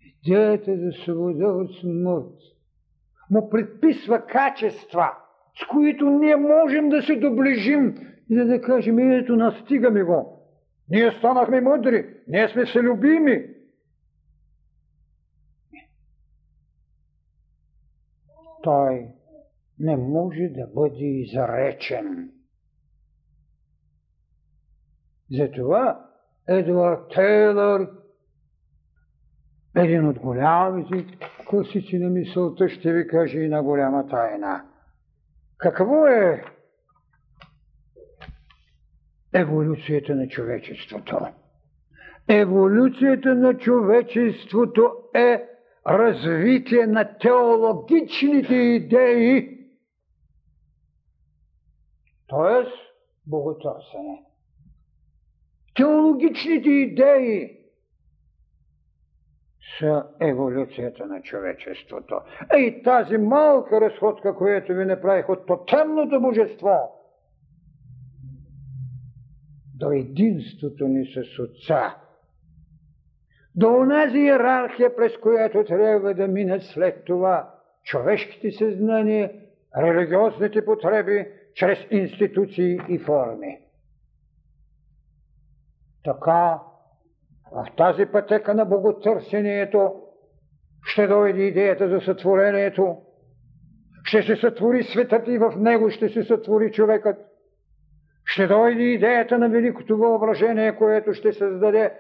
[0.02, 2.58] Идеята за свобода от смърт
[3.30, 5.12] му предписва качества,
[5.64, 7.96] с които ние можем да се доближим
[8.30, 10.48] и да, да кажем, ето настигаме го.
[10.90, 13.46] Ние станахме мъдри, ние сме се любими.
[18.64, 19.08] Той
[19.80, 22.32] не може да бъде изречен.
[25.32, 26.07] Затова
[26.48, 27.90] Едуард Тейлър,
[29.76, 31.18] един от голямите
[31.50, 34.66] класици на мисълта, ще ви каже на голяма тайна.
[35.58, 36.44] Какво е
[39.34, 41.20] еволюцията на човечеството?
[42.30, 45.44] Еволюцията на човечеството е
[45.88, 49.58] развитие на теологичните идеи,
[52.30, 52.70] т.е.
[53.26, 54.27] боготърсене
[55.78, 57.58] теологичните идеи
[59.80, 62.22] са еволюцията на човечеството.
[62.54, 66.78] Ей тази малка разходка, която ви направих от тотемното божество
[69.76, 71.96] до единството ни с Отца,
[73.56, 77.54] до онази иерархия, през която трябва да минат след това
[77.84, 79.32] човешките съзнания,
[79.78, 83.67] религиозните потреби, чрез институции и форми.
[86.08, 86.60] Така,
[87.52, 89.94] в тази пътека на боготърсението
[90.84, 92.98] ще дойде идеята за сътворението,
[94.04, 97.18] ще се сътвори светът и в него ще се сътвори човекът.
[98.26, 101.94] Ще дойде идеята на великото въображение, което ще създаде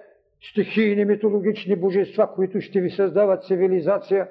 [0.52, 4.30] стихийни митологични божества, които ще ви създават цивилизация,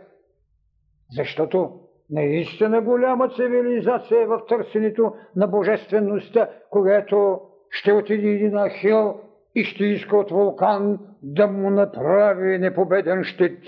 [1.16, 9.26] защото наистина голяма цивилизация е в търсенето на божествеността, когато ще отиде един Ахил
[9.57, 13.65] и ще иска от вулкан да му направи непобеден щит.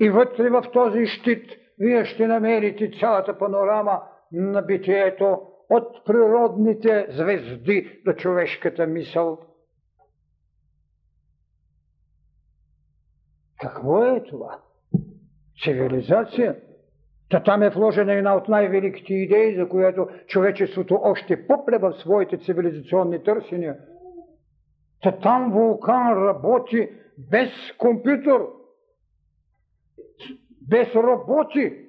[0.00, 5.40] И вътре в този щит вие ще намерите цялата панорама на битието
[5.70, 9.38] от природните звезди до човешката мисъл.
[13.60, 14.60] Какво е това?
[15.64, 16.56] Цивилизация?
[17.30, 22.38] Та там е вложена една от най-великите идеи, за която човечеството още поплева в своите
[22.38, 23.76] цивилизационни търсения.
[25.06, 27.48] Та там вулкан работи без
[27.78, 28.42] компютър,
[30.68, 31.86] без роботи,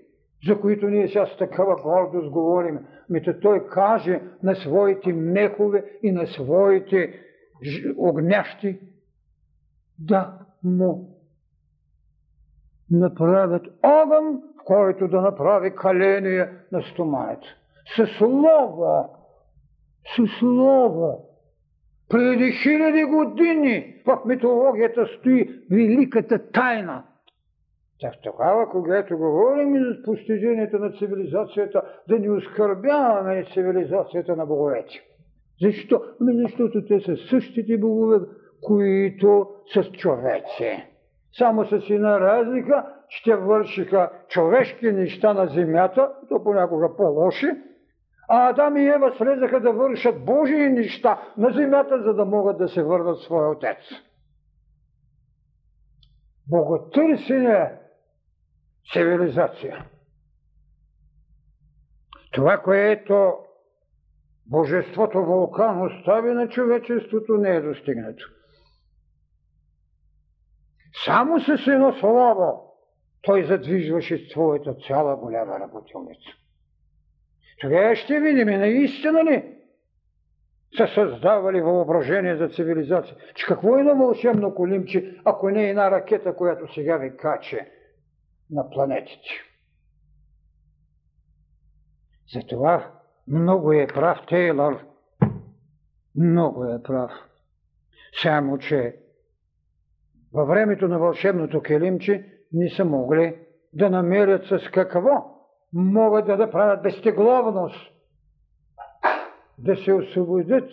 [0.47, 2.79] за които ние сега с такава гордост говорим.
[3.09, 7.19] Мито той каже на своите мехове и на своите
[7.97, 8.79] огнящи
[9.99, 11.17] да му
[12.91, 17.47] направят огън, в който да направи каление на стомането.
[17.95, 19.09] Със слово,
[20.15, 21.26] със слово.
[22.09, 27.03] Преди хиляди години в митологията стои великата тайна.
[28.01, 35.01] Так тогава, когато говорим за постижението на цивилизацията, да не оскърбяваме цивилизацията на боговете.
[35.61, 36.01] Защо?
[36.21, 38.17] Ами защото те са същите богове,
[38.61, 40.83] които с човеци.
[41.37, 47.47] Само с една разлика, че те вършиха човешки неща на земята, то понякога по-лоши,
[48.27, 52.67] а Адам и Ева слезаха да вършат Божии неща на земята, за да могат да
[52.67, 53.77] се върнат своя отец.
[56.49, 57.79] Боготърсене
[58.93, 59.85] цивилизация.
[62.31, 63.33] Това, което
[64.45, 68.25] Божеството вулкан остави на човечеството, не е достигнато.
[71.05, 72.73] Само с едно слово
[73.21, 76.29] той задвижваше своята цяла голяма работилница.
[77.61, 79.57] Тогава ще видим наистина ли
[80.77, 83.15] са създавали въображение за цивилизация.
[83.35, 87.71] Че какво е на вълшебно колимче, ако не е една ракета, която сега ви каче
[88.51, 89.29] на планетите.
[92.33, 92.91] Затова
[93.27, 94.85] много е прав Тейлър.
[96.15, 97.11] Много е прав.
[98.21, 98.95] Само, че
[100.33, 103.35] във времето на вълшебното келимче не са могли
[103.73, 105.36] да намерят с какво
[105.73, 107.91] могат да направят безтегловност,
[109.57, 110.69] да се освободят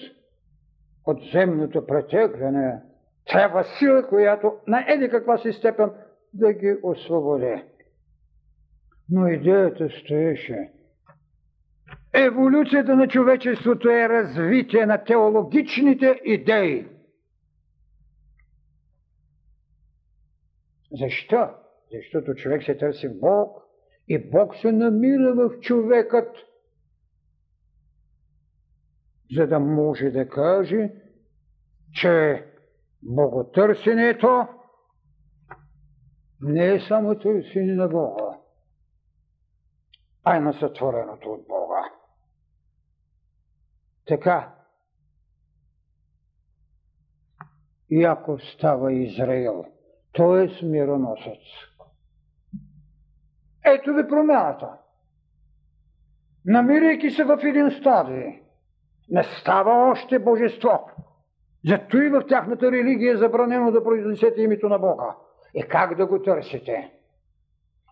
[1.07, 2.83] от земното претегляне.
[3.27, 5.91] Трябва сила, която на еди каква си степен
[6.33, 7.63] да ги освободи.
[9.11, 10.71] Но идеята стоеше.
[12.13, 16.87] Еволюцията на човечеството е развитие на теологичните идеи.
[20.93, 21.49] Защо?
[21.93, 23.64] Защото човек се търси Бог
[24.09, 26.37] и Бог се намира в човекът,
[29.37, 30.93] за да може да каже,
[31.93, 32.45] че
[33.03, 34.49] боготърсенето
[36.41, 38.39] не е само търсене на Бога,
[40.25, 41.91] а и на сътвореното от Бога.
[44.07, 44.55] Така,
[47.91, 49.65] Яков става Израил,
[50.13, 50.65] т.е.
[50.65, 51.41] мироносец.
[53.65, 54.69] Ето ви промяната.
[56.45, 58.41] Намирайки се в един стадий,
[59.09, 60.91] не става още божество.
[61.65, 65.17] Зато и в тяхната религия е забранено да произнесете името на Бога.
[65.55, 66.93] И как да го търсите?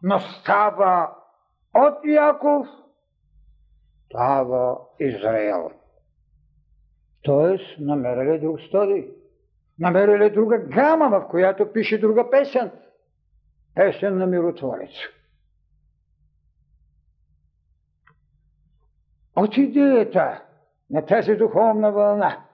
[0.02, 1.14] Но става
[1.74, 2.66] от Яков,
[4.06, 5.70] става Израел.
[7.22, 9.08] Тоест, намерили друг стадий.
[9.78, 12.70] Намерили друга гама, в която пише друга песен.
[13.74, 14.90] Песен на миротворец.
[19.36, 20.42] От идеята
[20.90, 22.44] на тази духовна вълна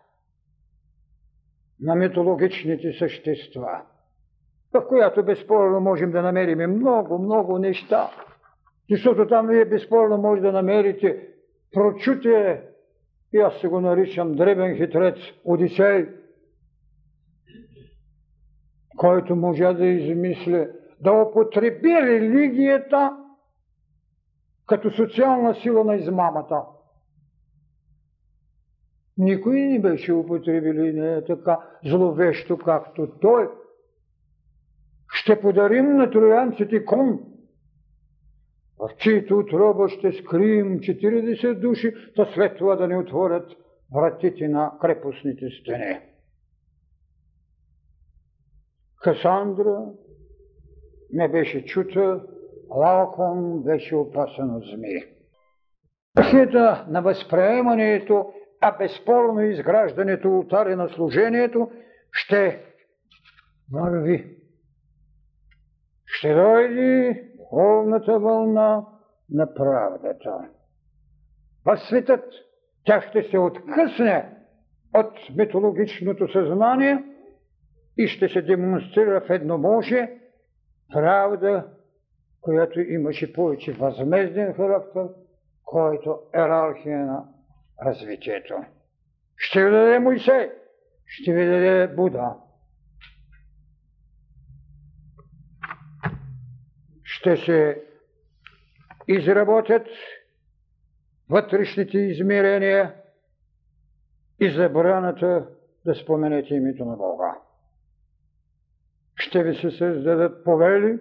[1.81, 3.83] на митологичните същества–
[4.73, 8.11] в която безспорно можем да намерим много, много неща.
[8.91, 11.29] Защото там вие безспорно може да намерите
[11.73, 12.63] прочутие,
[13.33, 16.07] и аз се го наричам дребен хитрец, Одисей,
[18.97, 20.67] който може да измисли,
[21.01, 23.18] да употреби религията
[24.69, 26.63] като социална сила на измамата.
[29.19, 33.49] Никой не беше употребил не е така зловещо, както той–
[35.13, 37.21] ще подарим на троянците кон,
[38.79, 43.53] в чието отроба ще скрием 40 души, то след това да ни отворят
[43.95, 46.01] вратите на крепостните стени.
[49.03, 49.85] Касандра
[51.13, 52.23] не беше чута,
[52.71, 55.03] Лаокон беше опасен от змии.
[56.31, 61.71] Хита на възприемането, а безспорно изграждането ултари на служението
[62.13, 62.65] ще
[63.73, 64.39] върви
[66.09, 68.85] ще дойде духовната вълна
[69.31, 70.49] на правдата.
[71.65, 72.25] в светът,
[72.85, 74.37] тя ще се откъсне
[74.95, 77.05] от митологичното съзнание
[77.99, 80.21] и ще се демонстрира в едноможие
[80.93, 81.67] правда,
[82.41, 85.09] която имаше повече възмезден характер,
[85.65, 87.25] който ерархия на
[87.87, 88.55] развитието.
[89.37, 90.51] Ще ви даде Моисей,
[91.07, 92.37] ще ви даде Буда.
[97.05, 97.85] Ще се
[99.09, 99.87] изработят
[101.31, 102.95] вътрешните измерения
[104.41, 105.49] и забраната
[105.85, 107.39] да споменете името на Бога.
[109.15, 110.99] Ще ви се създадат повели,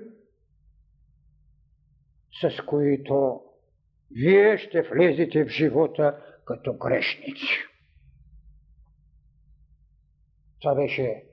[2.41, 3.41] с които
[4.11, 7.67] вие ще влезете в живота като грешници.
[10.61, 11.23] Това беше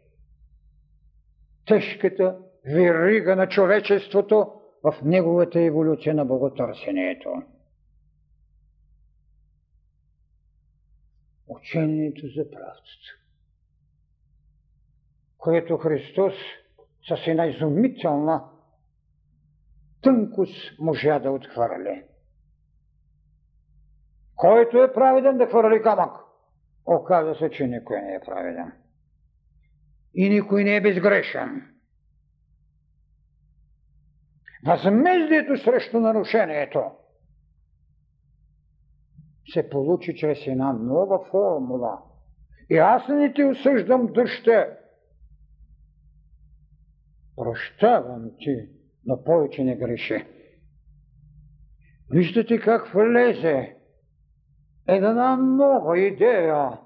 [1.67, 4.53] тежката верига на човечеството
[4.83, 7.43] в неговата еволюция на боготърсенето.
[11.47, 13.19] Учението за правдата,
[15.39, 16.35] което Христос
[17.09, 18.45] с една изумителна
[20.05, 22.05] тънкост можа да отхвърли.
[24.37, 26.13] Който е праведен да хвърли камък.
[26.87, 28.73] Оказва се, че никой не е праведен.
[30.15, 31.75] И никой не е безгрешен.
[34.67, 36.91] Възмездието срещу нарушението
[39.53, 42.03] се получи чрез една нова формула.
[42.71, 44.69] И аз не ти осъждам дъще.
[47.37, 48.69] Прощавам ти,
[49.07, 50.27] но повече не греши.
[52.11, 53.77] Виждате как влезе
[54.89, 56.79] една нова идея.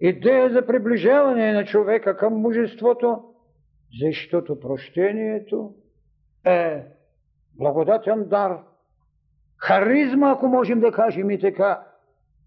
[0.00, 3.24] Идея за приближаване на човека към мужеството,
[4.00, 5.74] защото прощението
[6.44, 6.84] е
[7.54, 8.62] благодатен дар,
[9.56, 11.84] харизма, ако можем да кажем и така,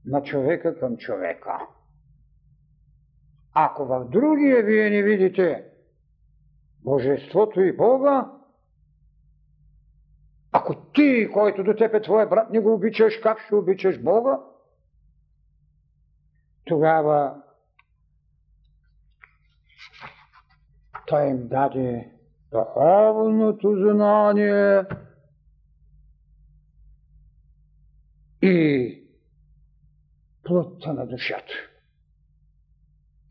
[0.05, 1.67] на човека към човека.
[3.53, 5.65] Ако в другия вие не видите
[6.83, 8.31] Божеството и Бога,
[10.51, 14.39] ако ти, който до теб е твоя брат, не го обичаш, как ще обичаш Бога?
[16.65, 17.41] Тогава
[21.07, 22.11] той им даде
[22.51, 24.83] духовното знание
[28.41, 28.97] и
[30.43, 31.53] плътта на душата.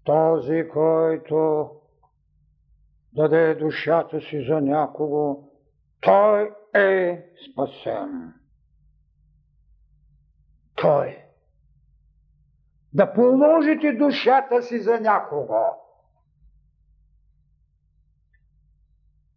[0.05, 1.71] Този, който
[3.13, 5.49] даде душата си за някого,
[6.01, 8.35] той е спасен.
[10.75, 11.25] Той.
[12.93, 15.55] Да положите душата си за някого.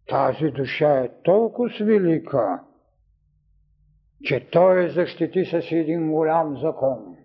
[0.08, 2.64] Тази душа е толкова велика,
[4.24, 7.18] че той защити с един голям закон.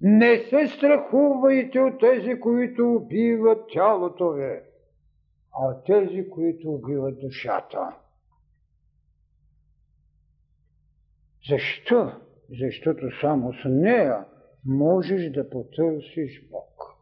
[0.00, 4.60] Не се страхувайте от тези, които убиват тялото ви,
[5.52, 7.96] а от тези, които убиват душата.
[11.48, 12.12] Защо?
[12.60, 14.24] Защото само с нея
[14.66, 16.96] можеш да потърсиш Бог.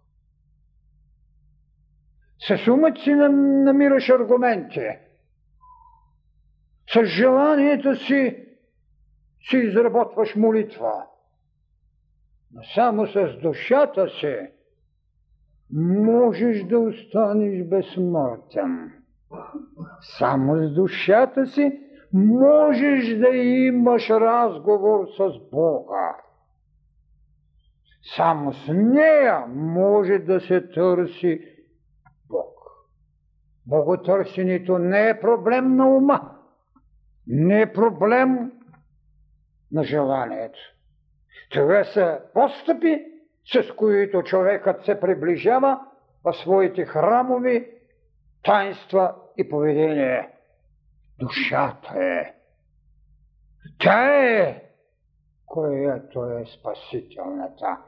[2.39, 4.89] С умът си намираш аргументи.
[6.95, 8.45] С желанието си
[9.49, 11.07] си изработваш молитва.
[12.53, 14.37] Но само с душата си
[15.71, 18.93] можеш да останеш безсмъртен.
[20.19, 21.84] Само с душата си
[22.15, 26.17] можеш да имаш разговор с Бога.
[28.17, 31.41] Само с нея може да се търси
[32.29, 32.55] Бог.
[33.67, 36.31] Боготърсенето не е проблем на ума,
[37.27, 38.53] не е проблем
[39.73, 40.59] на желанието.
[41.51, 43.05] Това са постъпи,
[43.53, 45.81] с които човекът се приближава
[46.25, 47.71] в своите храмови
[48.43, 50.34] таинства и поведение.
[51.19, 52.35] Душата е.
[53.79, 54.63] Тя е,
[55.47, 57.79] която е спасителната.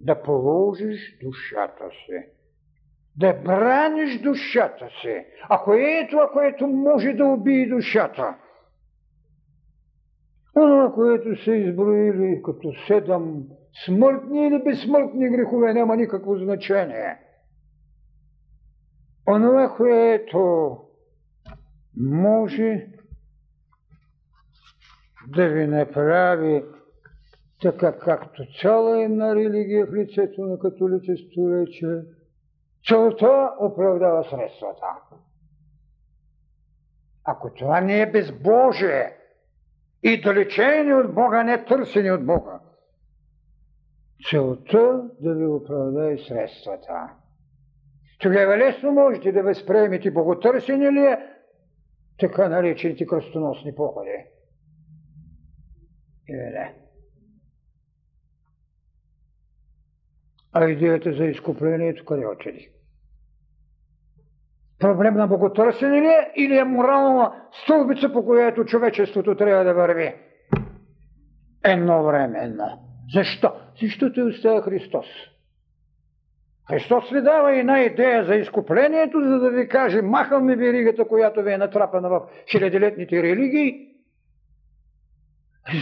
[0.00, 2.28] Да положиш душата си.
[3.16, 5.26] Да браниш душата си.
[5.48, 8.36] Ако е това, което може да убие душата–
[10.54, 13.42] това, което са изброили като седем
[13.84, 17.18] смъртни или безсмъртни грехове, няма никакво значение.
[19.28, 20.76] Онова, което
[21.96, 22.86] може
[25.28, 26.64] да ви направи
[27.62, 32.02] така както цяла една религия в лицето на католичество рече,
[32.88, 34.86] целта оправдава средствата.
[37.24, 39.16] Ако това не е безбожие,
[40.02, 42.60] и далечени от Бога, не търсени от Бога.
[44.30, 47.10] целта да ви оправдае средствата.
[48.20, 51.18] Тогава лесно можете да възприемете боготърсене ли е
[52.18, 54.24] така наречените кръстоносни походи.
[56.28, 56.74] Или не?
[60.52, 62.68] А идеята за изкуплението къде отиде?
[64.78, 70.14] Проблем на боготърсене ли е или е морална стълбица, по която човечеството трябва да върви?
[71.64, 72.64] Едновременно.
[73.14, 73.52] Защо?
[73.82, 75.06] Защото е оставя Христос.
[76.68, 81.52] Христос ви дава една идея за изкуплението, за да ви каже, махаме веригата, която ви
[81.52, 83.88] е натрапана в хилядилетните религии,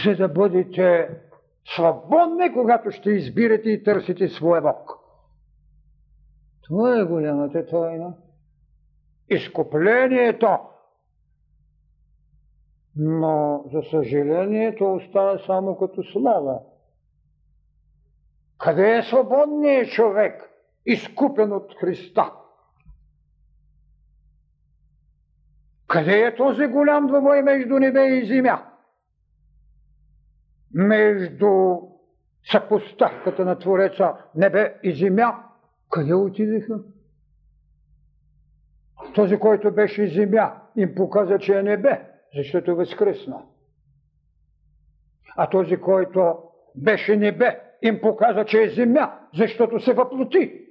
[0.05, 1.09] за да бъдете
[1.75, 4.97] свободни, когато ще избирате и търсите своя Бог.
[6.63, 8.13] Това е голямата тайна.
[9.29, 10.57] Изкуплението.
[12.95, 16.59] Но, за съжаление, то остава само като слава.
[18.57, 20.50] Къде е свободният човек,
[20.85, 22.31] изкупен от Христа?
[25.87, 28.65] Къде е този голям двобой между небе и земя?
[30.73, 31.77] Между
[32.51, 35.43] съпоставката на Твореца небе и земя,
[35.89, 36.79] къде отидеха?
[39.15, 42.01] Този, който беше земя, им показа, че е небе,
[42.35, 43.43] защото възкръсна.
[45.35, 46.37] А този, който
[46.75, 50.70] беше небе, им показа, че е земя, защото се въплоти.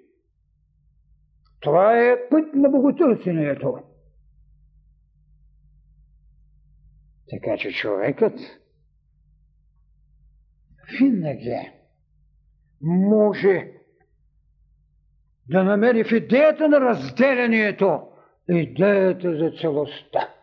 [1.60, 3.78] Това е път на боготърсението.
[7.30, 8.38] Така че човекът
[10.98, 11.72] винаги
[12.80, 13.72] може
[15.48, 18.10] да намери в идеята на разделянието
[18.48, 20.34] идеята за целостта.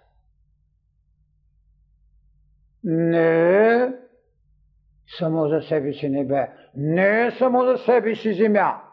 [2.84, 3.94] Не
[5.20, 8.87] само за себе си небе, не само за себе си земя,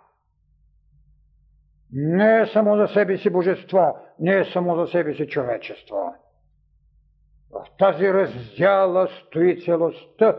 [1.95, 6.15] не е само за себе си божество, не е само за себе си човечество.
[7.51, 10.39] В тази раздяла стои целостта,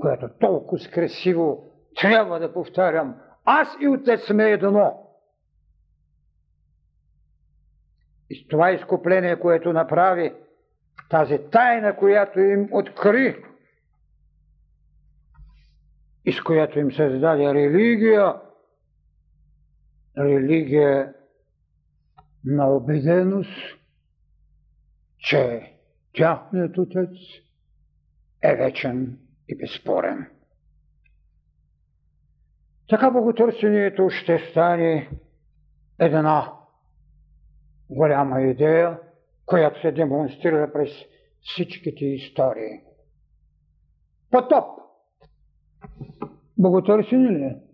[0.00, 3.16] която толкова красиво трябва да повтарям.
[3.44, 5.06] Аз и Отец сме едно.
[8.30, 10.34] И това изкупление, което направи,
[11.10, 13.44] тази тайна, която им откри,
[16.24, 18.34] и с която им създаде религия,
[20.24, 21.14] религия
[22.44, 23.50] на убеденост,
[25.18, 25.72] че
[26.12, 27.10] тяхният отец
[28.42, 29.18] е вечен
[29.48, 30.30] и безспорен.
[32.88, 35.10] Така боготърсението ще стане
[35.98, 36.52] една
[37.90, 38.98] голяма идея,
[39.46, 40.90] която се демонстрира през
[41.40, 42.80] всичките истории.
[44.30, 44.64] Потоп.
[46.58, 47.69] Боготърсене ли е?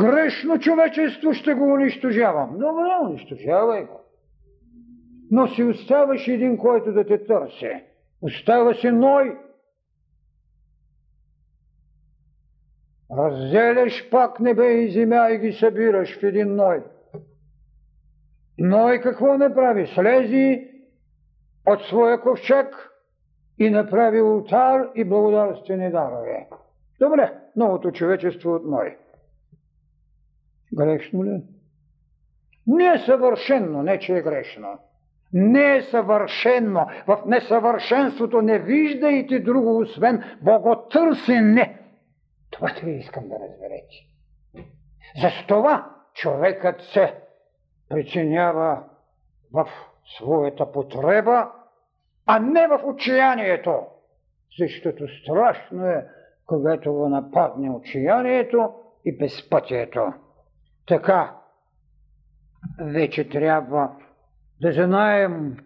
[0.00, 2.58] Грешно човечество ще го унищожавам.
[2.58, 4.00] Добре, унищожавай го.
[5.30, 7.84] Но си оставаш един, който да те търси.
[8.22, 9.38] Остава си Ной.
[13.18, 16.82] Разделяш пак небе и земя и ги събираш в един Ной.
[18.58, 19.86] Но и какво направи?
[19.86, 20.68] Слези
[21.66, 22.90] от своя ковчег
[23.58, 26.48] и направи ултар и благодарствени дарове.
[27.00, 28.96] Добре, новото човечество от Ной.
[30.76, 31.42] Грешно ли?
[32.66, 34.78] Не е съвършенно, не че е грешно.
[35.32, 36.86] Не е съвършенно.
[37.06, 41.80] В несъвършенството не виждайте друго, освен боготърсене.
[42.50, 43.96] Това трябва искам да разберете.
[45.20, 47.14] За това човекът се
[47.88, 48.84] причинява
[49.52, 49.68] в
[50.16, 51.50] своята потреба,
[52.26, 53.82] а не в отчаянието.
[54.58, 56.06] Защото страшно е,
[56.46, 58.74] когато го нападне отчаянието
[59.04, 60.12] и безпътието.
[60.86, 61.36] Така,
[62.80, 63.96] вече трябва
[64.60, 65.56] да знаем,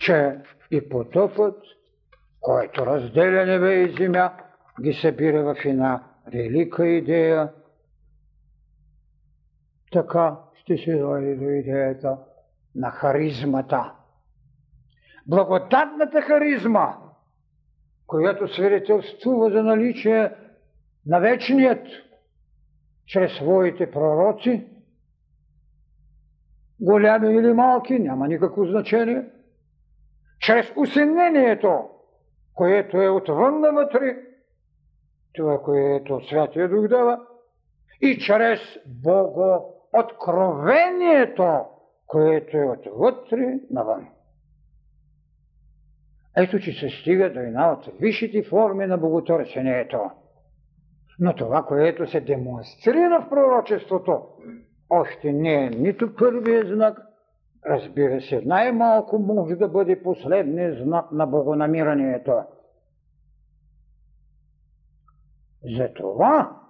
[0.00, 0.38] че
[0.70, 1.62] и потопът,
[2.40, 4.32] който разделя небе и земя,
[4.82, 7.52] ги събира в една велика идея.
[9.92, 12.18] Така ще се дойде до идеята
[12.74, 13.92] на харизмата.
[15.26, 16.96] Благодатната харизма,
[18.06, 20.32] която свидетелствува за наличие
[21.06, 21.86] на вечният
[23.08, 24.66] чрез своите пророци,
[26.80, 29.24] голями или малки, няма никакво значение,
[30.40, 31.88] чрез усинението,
[32.54, 34.16] което е отвън навътре,
[35.32, 37.20] това, което Святия Дух дава,
[38.00, 41.64] и чрез Бого откровението,
[42.06, 44.08] което е отвътре навън.
[46.36, 50.10] Ето, че се стига до една от висшите форми на боготърсението.
[51.18, 54.22] Но това, което се демонстрира в пророчеството,
[54.90, 56.98] още не е нито първият знак,
[57.66, 62.42] разбира се, най-малко може да бъде последният знак на богонамирането.
[65.76, 66.60] Затова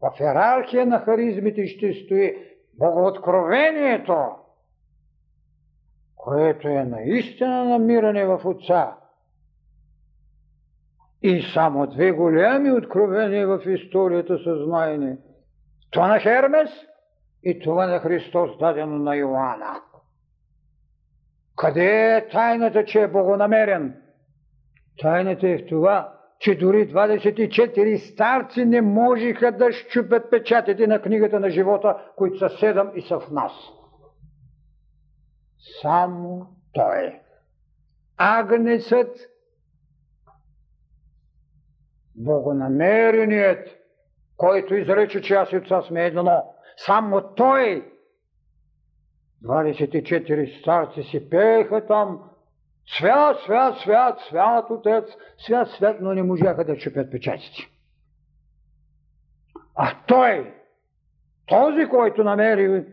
[0.00, 2.36] в иерархия на харизмите ще стои
[2.78, 4.16] богооткровението,
[6.16, 8.96] което е наистина намиране в Отца.
[11.22, 15.16] И само две голями откровения в историята са знайни.
[15.90, 16.70] Това на Хермес
[17.42, 19.80] и това на Христос дадено на Йоанна.
[21.56, 24.02] Къде е тайната, че е богонамерен?
[24.98, 31.40] Тайната е в това, че дори 24 старци не можеха да щупят печатите на книгата
[31.40, 33.52] на живота, които са седем и са в нас.
[35.82, 37.20] Само Той.
[38.16, 39.16] Агнецът,
[42.18, 43.68] богонамереният,
[44.36, 47.92] който изрече, че аз и отца сме едно, само Той
[49.44, 52.20] 24 старци си пееха там
[52.96, 55.04] Свят, свят, свят, свят Отец,
[55.38, 57.68] свят, свят, но не можаха да чупят печатите.
[59.74, 60.54] А той,
[61.46, 62.84] този, който намери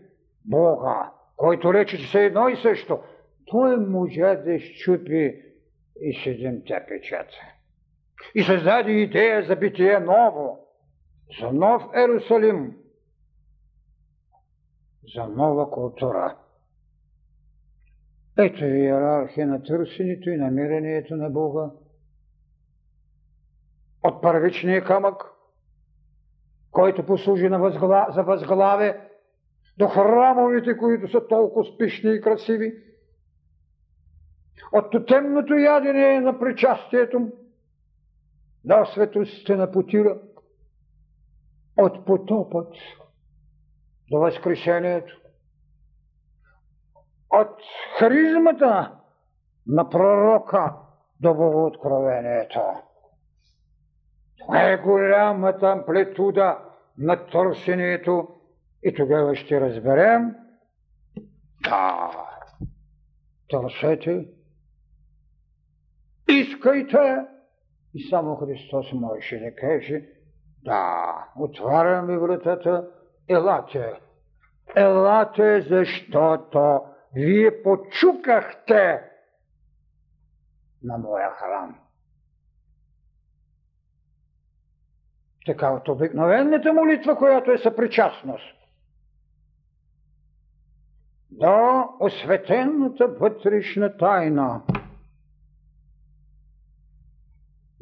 [0.45, 2.99] Бога, който рече, че са едно и също,
[3.45, 5.41] той можа да щупи
[6.01, 7.35] и седемте печата.
[8.35, 10.67] И създаде идея за битие ново,
[11.39, 12.77] за нов Ерусалим,
[15.15, 16.37] за нова култура.
[18.37, 21.69] Ето е иерархия на търсенето и намерението на Бога.
[24.03, 25.23] От първичния камък,
[26.71, 28.07] който послужи на възгла...
[28.09, 29.09] за възглаве,
[29.77, 32.73] до храмовите, които са толкова спишни и красиви,
[34.71, 37.31] от тотемното ядене на причастието
[38.65, 40.17] до светостта на потира,
[41.77, 42.73] от потопът
[44.11, 45.21] до възкрешението,
[47.29, 47.57] от
[47.99, 48.91] харизмата
[49.67, 50.73] на пророка
[51.19, 52.59] до богооткровението.
[54.39, 56.57] Това е голямата амплитуда
[56.97, 58.27] на търсенето
[58.83, 60.35] и тогава ще разберем,
[61.63, 62.11] да,
[63.49, 64.27] търсете,
[66.29, 67.25] искайте
[67.95, 70.05] и само Христос можеше да каже,
[70.63, 72.87] да, отварям ви вратата,
[73.29, 73.93] елате.
[74.75, 76.81] Елате, защото
[77.13, 79.01] вие почукахте
[80.83, 81.79] на моя храм.
[85.45, 88.55] Така от обикновената молитва, която е съпричастност.
[91.31, 94.61] До осветената вътрешна тайна.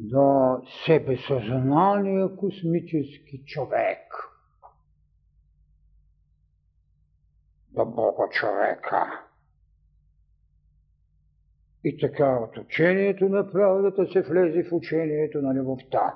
[0.00, 4.24] До себесъзнание космически човек.
[7.74, 9.20] до Бога човека.
[11.84, 16.14] И така от учението на правдата се влезе в учението на любовта,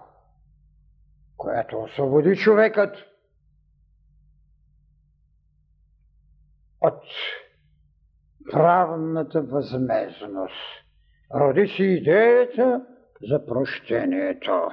[1.36, 2.96] която освободи човекът
[6.80, 7.02] от
[8.52, 10.54] правната възмезност.
[11.34, 12.86] Роди си идеята
[13.22, 14.70] за прощението.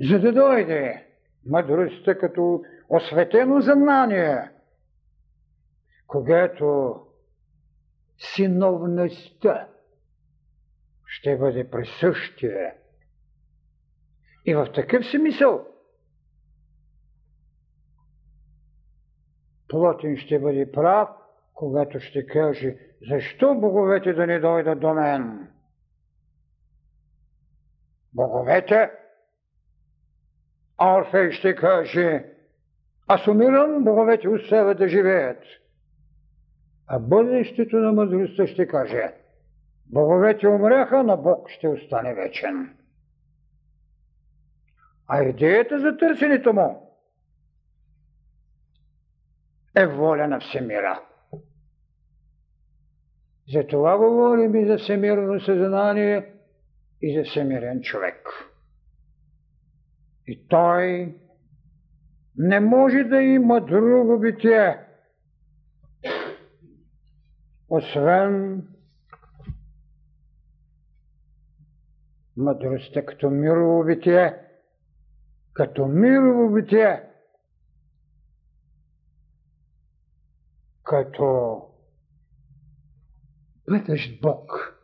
[0.00, 1.06] За да дойде
[1.46, 4.50] мъдростта като осветено знание,
[6.06, 6.96] когато
[8.34, 9.68] синовността
[11.06, 12.74] ще бъде присъщия.
[14.44, 15.66] И в такъв смисъл
[19.70, 21.08] Плотин ще бъде прав,
[21.54, 22.76] когато ще каже,
[23.08, 25.48] защо боговете да не дойдат до мен?
[28.14, 28.90] Боговете?
[30.82, 32.24] Орфей ще каже,
[33.06, 35.42] аз умирам, боговете оставят да живеят.
[36.86, 39.14] А бъдещето на мъдростта ще каже,
[39.86, 42.76] боговете умряха, но Бог ще остане вечен.
[45.06, 46.90] А идеята за търсенето му
[49.76, 51.02] е воля на всемира.
[53.52, 56.39] Затова говорим и за всемирно съзнание
[57.02, 58.28] и за всемирен човек.
[60.26, 61.14] И той
[62.36, 64.86] не може да има друго битие,
[67.68, 68.62] освен
[72.36, 74.36] мъдростта като мирово битие,
[75.52, 77.02] като мирово битие,
[80.82, 81.60] като
[83.68, 84.79] бъдещ Бог,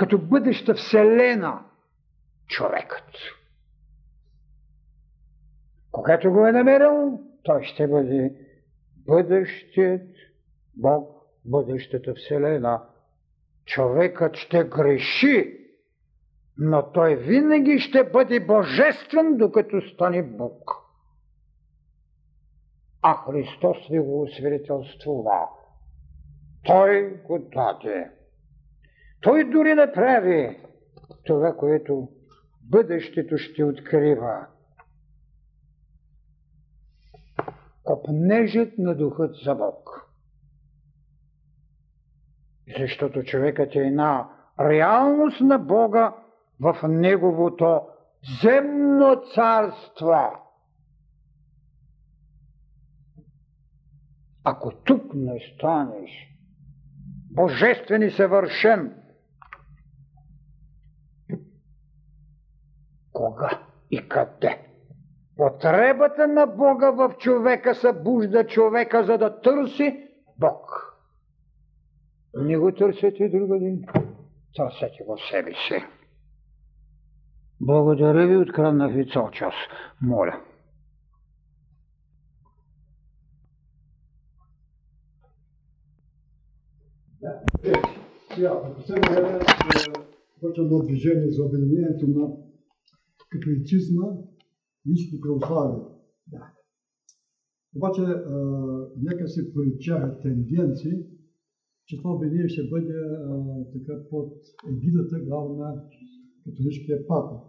[0.00, 1.64] като бъдеща вселена
[2.46, 3.10] човекът.
[5.92, 8.34] Когато го е намерил, той ще бъде
[9.06, 10.08] бъдещият
[10.76, 12.82] Бог, бъдещата вселена.
[13.64, 15.58] Човекът ще греши,
[16.58, 20.70] но той винаги ще бъде божествен, докато стане Бог.
[23.02, 25.48] А Христос ви го освидетелствува.
[26.64, 28.19] Той го даде.
[29.20, 30.60] Той дори направи
[31.24, 32.08] това, което
[32.62, 34.46] бъдещето ще открива.
[37.84, 40.10] Копнежът на духът за Бог.
[42.78, 44.28] Защото човекът е една
[44.60, 46.14] реалност на Бога
[46.60, 47.80] в неговото
[48.42, 50.46] земно царство.
[54.44, 56.10] Ако тук не станеш
[57.30, 58.99] божествен и съвършен,
[63.20, 64.58] кога и къде?
[65.36, 70.08] Потребата на Бога в човека събужда човека, за да търси
[70.38, 70.86] Бог.
[72.34, 73.78] Не го търсете другаде,
[74.56, 75.84] търсете го себе си.
[77.60, 79.54] Благодаря ви, откраднах ви цял час.
[80.02, 80.40] Моля.
[87.64, 87.72] Е,
[88.34, 89.38] сега, последно време
[90.40, 92.49] почва едно движение за обединението на
[93.30, 94.06] католицизма
[94.86, 95.84] и православие.
[96.26, 96.52] Да.
[97.76, 98.02] Обаче,
[98.96, 100.92] нека се проличават тенденции,
[101.86, 104.32] че това обединение ще бъде а, така под
[104.68, 105.84] егидата главна на
[106.44, 107.40] католическия папа.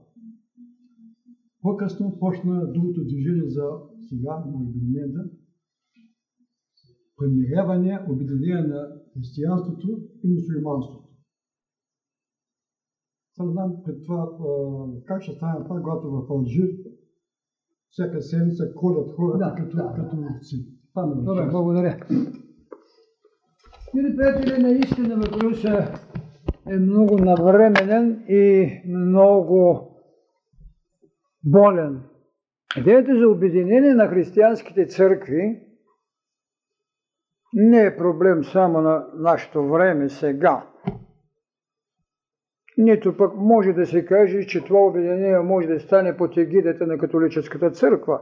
[1.62, 3.64] По-късно почна другото движение за
[4.10, 5.30] сега на обединението,
[7.18, 11.01] премиряване, обединение на християнството и мусулманството.
[13.46, 14.28] Знам пред това
[15.06, 16.70] как ще стане това, когато в Алжир
[17.90, 20.56] всяка седмица колят хората да, като, да, като овци.
[20.96, 21.98] Добре, благодаря.
[23.94, 26.08] Мили приятели, наистина въпросът
[26.70, 29.88] е много навременен и много
[31.44, 32.04] болен.
[32.78, 35.62] Идеята за обединение на християнските църкви
[37.54, 40.71] не е проблем само на нашето време сега.
[42.78, 46.98] Нито пък може да се каже, че това обединение може да стане под егидата на
[46.98, 48.22] католическата църква,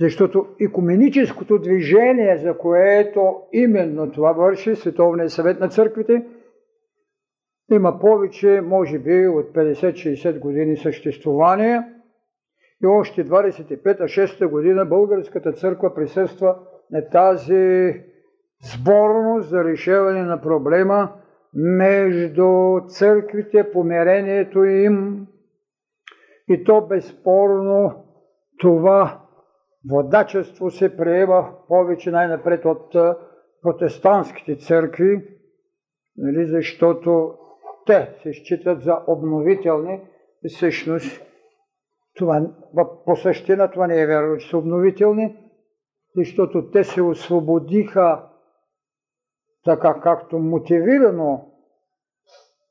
[0.00, 6.24] защото екуменическото движение, за което именно това върши Световния съвет на църквите,
[7.72, 11.82] има повече, може би, от 50-60 години съществуване
[12.82, 16.58] и още 25-6 година българската църква присъства
[16.90, 17.94] на тази
[18.62, 21.12] сборност за решаване на проблема
[21.54, 25.26] между църквите, померението им.
[26.48, 28.04] И то безспорно
[28.58, 29.20] това
[29.90, 32.96] водачество се приема повече най-напред от
[33.62, 35.28] протестантските църкви,
[36.16, 37.34] нали, защото
[37.86, 40.00] те се считат за обновителни
[40.44, 41.22] и всъщност
[42.14, 42.50] това,
[43.04, 45.36] по същина това не е вярно, че са обновителни,
[46.16, 48.29] защото те се освободиха
[49.64, 51.50] така както мотивирано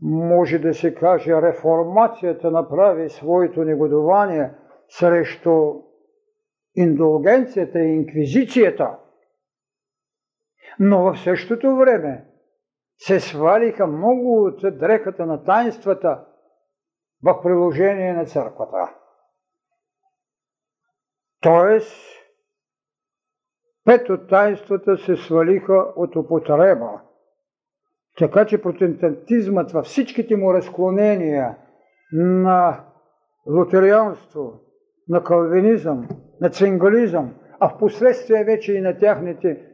[0.02, 4.52] може да се каже, реформацията направи своето негодование
[4.90, 5.74] срещу
[6.76, 9.00] индулгенцията и инквизицията,
[10.80, 12.26] но в същото време
[12.98, 16.26] се свалиха много от дрехата на тайнствата
[17.24, 18.96] в приложение на църквата.
[21.42, 22.19] Тоест,
[23.90, 27.02] Пет от таинствата се свалиха от употреба.
[28.18, 31.58] Така че протестантизмът във всичките му разклонения
[32.14, 32.86] на
[33.48, 34.54] лутерианство,
[35.08, 36.08] на калвинизъм,
[36.42, 39.66] на цингализъм, а в последствие вече и на тяхните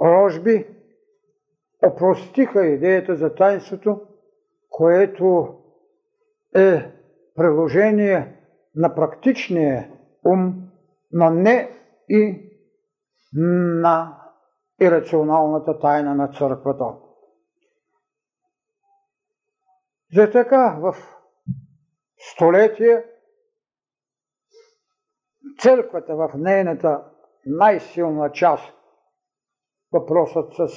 [0.00, 0.66] рожби,
[1.86, 4.00] опростиха идеята за таинството,
[4.70, 5.54] което
[6.54, 6.92] е
[7.34, 8.36] приложение
[8.74, 9.90] на практичния
[10.24, 10.54] ум,
[11.12, 11.70] но не
[12.08, 12.47] и
[13.32, 14.22] на
[14.80, 16.84] ирационалната тайна на църквата.
[20.14, 20.94] За така в
[22.18, 23.04] столетие
[25.58, 27.04] църквата в нейната
[27.46, 28.74] най-силна част,
[29.92, 30.68] въпросът с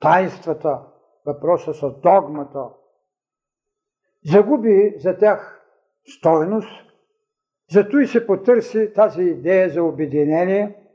[0.00, 0.82] тайнствата,
[1.26, 2.68] въпросът с догмата,
[4.24, 5.64] загуби за тях
[6.18, 6.84] стойност,
[7.70, 10.84] зато и се потърси тази идея за обединение–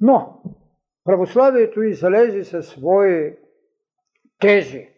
[0.00, 0.42] но
[1.04, 3.36] православието излезе със свои
[4.40, 4.88] тези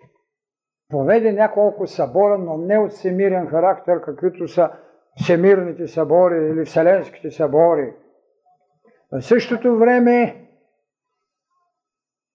[0.88, 4.70] поведе няколко събора, но не от всемирен характер, каквито са
[5.22, 7.94] всемирните събори или вселенските събори.
[9.12, 10.48] В същото време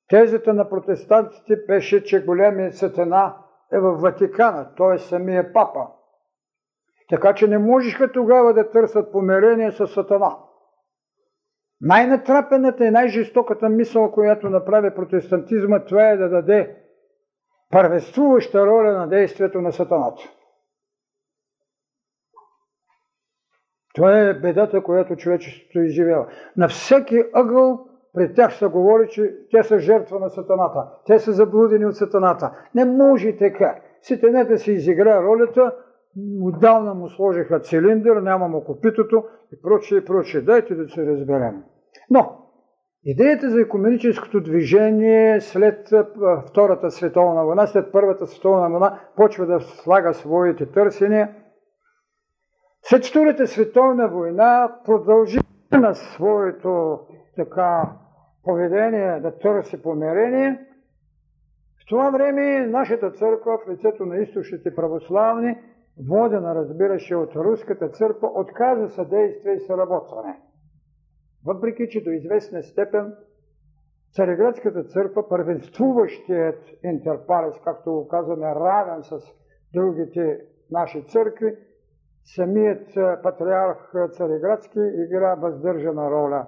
[0.07, 3.37] тезата на протестантите беше, че големият сатана
[3.73, 4.97] е в Ватикана, т.е.
[4.97, 5.87] самия папа.
[7.09, 10.37] Така че не можеха тогава да търсят померение с сатана.
[11.81, 16.75] Най-натрапената и най-жестоката мисъл, която направи протестантизма, това е да даде
[17.71, 20.21] първествуваща роля на действието на сатаната.
[23.95, 26.27] Това е бедата, която човечеството изживява.
[26.57, 30.87] На всеки ъгъл при тях се говори, че те са жертва на сатаната.
[31.05, 32.51] Те са заблудени от сатаната.
[32.75, 33.79] Не може така.
[34.01, 35.75] Ситенете си изигра ролята,
[36.41, 40.41] отдавна му сложиха цилиндър, няма му копитото и прочее, и прочее.
[40.41, 41.63] Дайте да се разберем.
[42.09, 42.37] Но,
[43.03, 45.89] идеята за екуменическото движение след
[46.49, 51.35] Втората световна война, след Първата световна война, почва да слага своите търсения.
[52.81, 55.39] След Втората световна война продължи
[55.71, 56.99] на своето
[57.35, 57.91] така
[58.43, 60.65] поведение да търси помирение.
[61.81, 65.57] В това време нашата църква в лицето на източните православни
[66.09, 70.39] водена, разбираше, от руската църква, отказа съдействие и съработване.
[71.45, 73.13] Въпреки, че до известна степен
[74.13, 79.19] Цареградската църква, първенствуващият интерпарес, както го казваме, равен с
[79.73, 80.39] другите
[80.71, 81.55] наши църкви,
[82.35, 82.87] самият
[83.23, 86.47] патриарх Цареградски игра въздържана роля.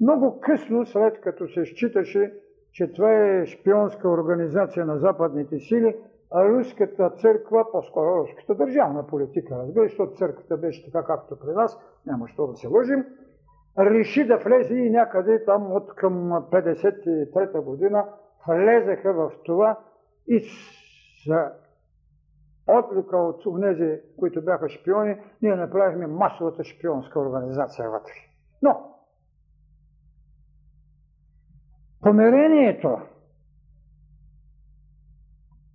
[0.00, 2.34] Много късно, след като се считаше,
[2.72, 5.96] че това е шпионска организация на западните сили,
[6.34, 12.28] руската църква, по-скоро руската държавна политика, разбира, защото църквата беше така както при нас, няма
[12.28, 13.04] що да се лъжим,
[13.78, 18.04] реши да влезе и някъде там от към 53-та година
[18.48, 19.78] влезеха в това
[20.26, 21.34] и с
[22.66, 28.12] отлика от тези, които бяха шпиони, ние направихме масовата шпионска организация вътре.
[28.62, 28.94] Но,
[32.00, 32.98] померението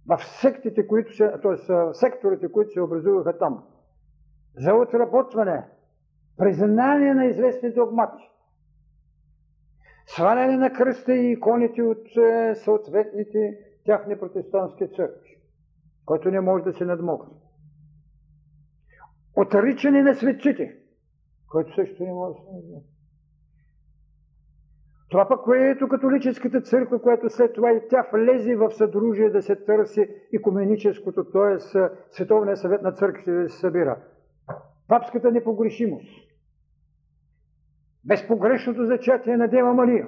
[0.08, 1.94] в сектите, които се, т.е.
[1.94, 3.64] секторите, които се образуваха там,
[4.56, 5.64] за отработване,
[6.38, 8.24] признание на известни догмати,
[10.06, 15.38] сваляне на кръста и иконите от е, съответните тяхни протестантски църкви,
[16.06, 17.34] който не може да се надмогне.
[19.36, 20.78] Отричане на светците,
[21.50, 22.97] който също не може да се надмогне.
[25.10, 29.56] Това пък, което католическата църква, която след това и тя влезе в съдружие да се
[29.56, 31.60] търси екуменическото, т.е.
[32.12, 33.98] Световния съвет на църквите да се събира.
[34.88, 36.10] Папската непогрешимост.
[38.06, 40.08] Безпогрешното зачатие на Дева Мария.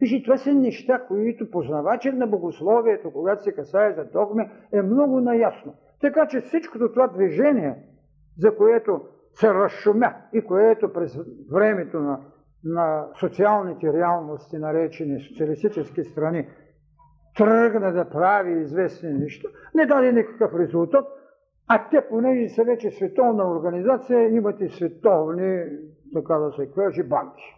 [0.00, 5.20] Вижте, това са неща, които познавачен на богословието, когато се касае за догме, е много
[5.20, 5.74] наясно.
[6.00, 7.74] Така че всичкото това движение,
[8.38, 9.00] за което
[9.32, 11.18] се разшумя и което през
[11.50, 12.20] времето на
[12.64, 16.48] на социалните реалности, наречени социалистически страни,
[17.36, 21.06] тръгна да прави известни неща, не даде никакъв резултат,
[21.68, 25.64] а те, понеже са вече световна организация, имат и световни,
[26.14, 27.54] така да се каже, банки.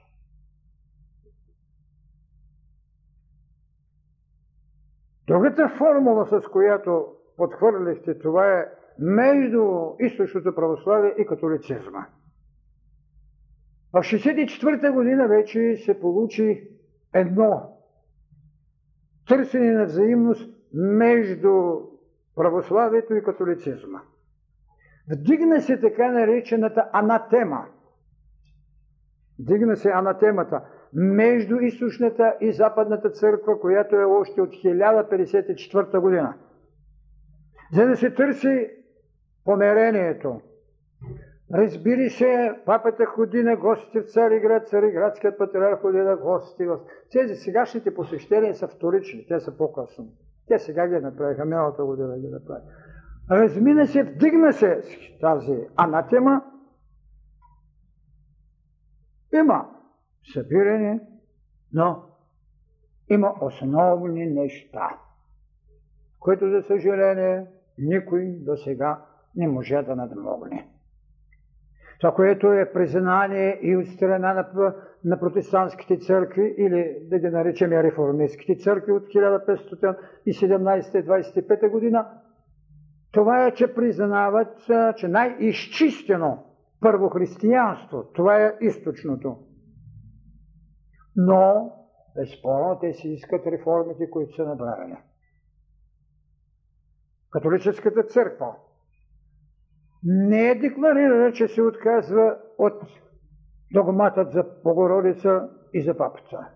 [5.26, 7.06] Другата формула, с която
[7.36, 8.66] подхвърлихте това е
[8.98, 12.06] между източното православие и католицизма–
[13.92, 16.68] в 64-та година вече се получи
[17.14, 17.76] едно
[19.28, 21.52] търсене на взаимност между
[22.36, 24.00] православието и католицизма.
[25.12, 27.66] Вдигна се така наречената анатема.
[29.38, 30.62] Вдигна се анатемата
[30.92, 36.34] между източната и западната църква, която е още от 1054 година.
[37.72, 38.70] За да се търси
[39.44, 40.40] померението,
[41.54, 46.66] Разбира се, папата ходи на гости в Цариград, Цариградският патриарх ходи на гости.
[47.12, 50.08] Тези сегашните посещения са вторични, те са по-късно.
[50.48, 52.66] Те сега ги направиха, миналата година ги направиха.
[53.30, 54.82] Размина се, вдигна се
[55.20, 56.42] тази анатема.
[59.34, 59.70] Има
[60.32, 61.00] събиране,
[61.72, 62.02] но
[63.08, 64.98] има основни неща,
[66.20, 67.46] които, за съжаление,
[67.78, 69.04] никой до сега
[69.36, 70.68] не може да надмогне.
[72.00, 74.74] Това, което е признание и от страна на,
[75.04, 82.08] на протестантските църкви, или да ги наречем реформистските църкви от 1517-25 година,
[83.12, 84.58] това е, че признават,
[84.96, 86.44] че най-изчистено
[86.80, 89.38] първо християнство, това е източното.
[91.16, 91.72] Но,
[92.16, 94.96] безспорно, те си искат реформите, които са направени.
[97.30, 98.54] католическата църква
[100.04, 102.82] не е декларирала, че се отказва от
[103.72, 106.48] догматът за Богородица и за папата.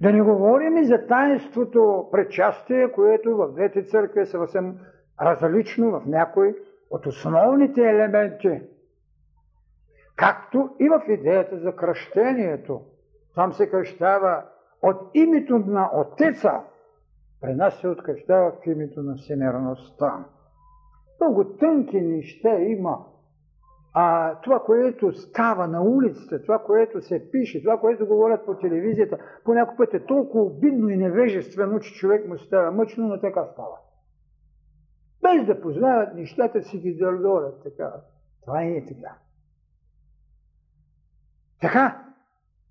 [0.00, 4.78] Да не говорим и за таинството пречастие, което в двете църкви е съвсем
[5.20, 6.54] различно в някои
[6.90, 8.60] от основните елементи.
[10.16, 12.82] Както и в идеята за кръщението.
[13.34, 14.44] Там се кръщава
[14.82, 16.60] от името на Отеца,
[17.40, 20.24] при нас се откръщава в името на всемирността.
[21.20, 23.04] Много тънки неща има.
[23.94, 29.18] А това, което става на улицата, това, което се пише, това, което говорят по телевизията,
[29.44, 33.44] по някой път е толкова обидно и невежествено, че човек му става мъчно, но така
[33.52, 33.76] става.
[35.22, 37.92] Без да познават нещата, си ги дълдорят така.
[38.44, 39.14] Това е така.
[41.60, 42.04] Така,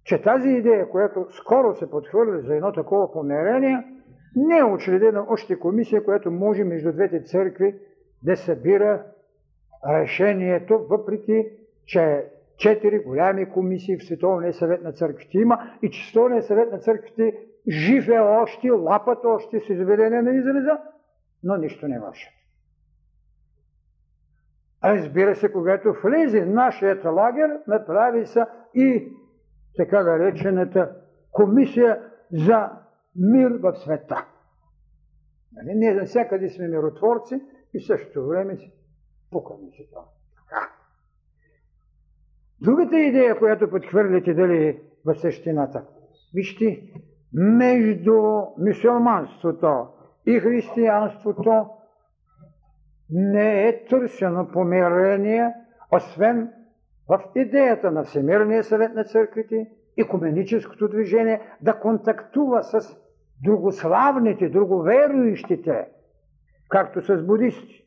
[0.03, 3.88] че тази идея, която скоро се подхвърли за едно такова померение,
[4.36, 7.80] не е учредена още комисия, която може между двете църкви
[8.23, 9.03] да събира
[9.89, 11.49] решението, въпреки
[11.85, 12.26] че
[12.57, 17.38] четири голями комисии в Световния съвет на църквите има и че Световния съвет на църквите
[17.69, 20.77] жив е още, лапат още с изведение на израза,
[21.44, 22.34] но нищо не вършат.
[24.84, 29.11] Разбира се, когато влезе нашият лагер, направи се и
[29.77, 30.95] така наречената
[31.31, 32.69] комисия за
[33.15, 34.26] мир в света.
[35.53, 35.76] Нали?
[35.76, 37.41] Ние навсякъде сме миротворци
[37.73, 38.73] и същото време си
[39.31, 40.06] пукаме си това.
[40.35, 40.72] Така.
[42.61, 45.85] Другата идея, която подхвърляте дали в същината.
[46.34, 46.81] Вижте,
[47.34, 48.22] между
[48.57, 49.88] мусулманството
[50.26, 51.65] и християнството
[53.10, 55.53] не е търсено помирение,
[55.91, 56.52] освен
[57.10, 62.98] в идеята на Всемирния съвет на църквите, екуменическото движение да контактува с
[63.44, 65.88] другославните, друговерующите,
[66.69, 67.85] както с будисти,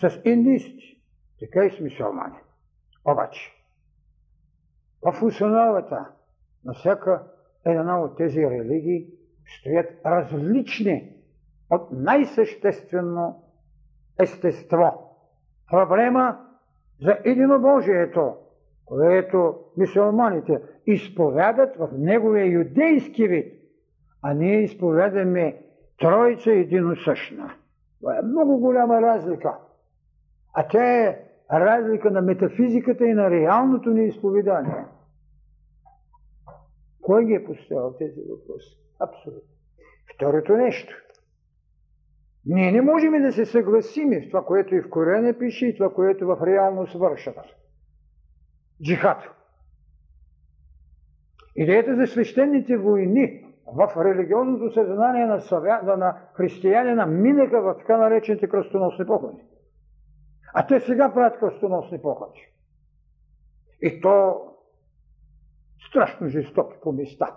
[0.00, 1.02] с индисти,
[1.40, 2.36] така и с мисулмани.
[3.04, 3.52] Обаче,
[5.02, 6.08] в основата
[6.64, 7.22] на всяка
[7.66, 9.06] една от тези религии
[9.58, 11.12] стоят различни
[11.70, 13.42] от най-съществено
[14.18, 15.16] естество.
[15.70, 16.38] Проблема
[17.02, 18.36] за единобожието,
[18.84, 23.54] което мисулманите изповядат в неговия юдейски вид,
[24.22, 25.62] а ние изповядаме
[25.98, 27.54] Троица единосъщна.
[28.00, 29.58] Това е много голяма разлика.
[30.52, 31.18] А тя е
[31.52, 34.84] разлика на метафизиката и на реалното ни изповедание.
[37.02, 38.78] Кой ги е поставил тези въпроси?
[39.00, 39.50] Абсолютно.
[40.14, 40.94] Второто нещо.
[42.46, 45.94] Ние не можем да се съгласим с това, което и в Корене пише, и това,
[45.94, 47.36] което в реалност вършат.
[48.82, 49.18] Джихад.
[51.56, 55.80] Идеята за свещените войни в религиозното съзнание на, съвя...
[55.82, 59.42] на християнина минаха в така наречените кръстоносни походи.
[60.54, 62.40] А те сега правят кръстоносни походи.
[63.82, 64.46] И то
[65.88, 67.36] страшно жестоки по места.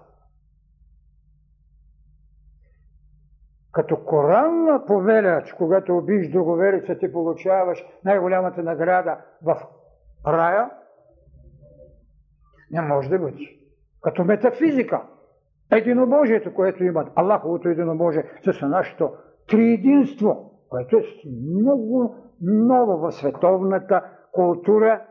[3.72, 9.62] Като коранна повеля, че когато убиш друговерица, ти получаваш най-голямата награда в
[10.28, 10.70] рая,
[12.72, 13.60] не може да бъде.
[14.02, 15.02] Като метафизика,
[15.78, 19.14] единобожието, което имат, Аллаховото единобожие, с нашето
[19.48, 21.04] триединство, което е
[21.60, 25.02] много ново в световната култура,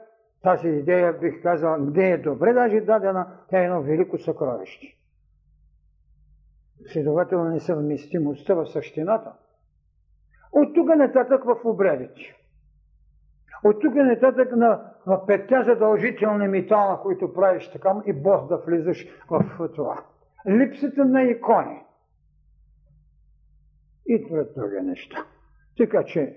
[0.43, 4.87] тази идея, бих казал, не е добре даже дадена, тя е едно велико съкровище.
[6.93, 9.33] Следователно несъвместимостта в същината.
[10.53, 12.21] От тук нататък в обредите.
[13.65, 19.07] От тук нататък на, на петте задължителни метала, които правиш така и бос да влизаш
[19.31, 20.05] в това.
[20.49, 21.83] Липсата на икони.
[24.07, 25.27] И това други неща.
[25.79, 26.37] Така че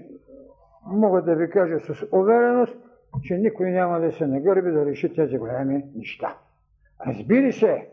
[0.86, 2.78] мога да ви кажа с увереност,
[3.24, 6.38] че никой няма да се нагърби да реши тези големи неща.
[7.08, 7.90] Разбира се,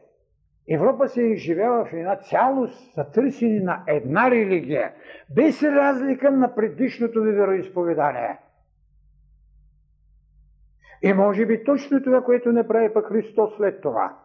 [0.68, 4.92] Европа се изживява в една цялост за търсене на една религия,
[5.34, 8.38] без разлика на предишното ви вероисповедание.
[11.02, 14.21] И може би точно това, което направи пък Христос след това.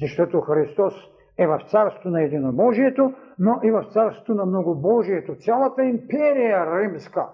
[0.00, 0.94] Защото Христос
[1.38, 5.36] е в царство на единобожието, но и в царство на многобожието.
[5.36, 7.26] Цялата империя римска,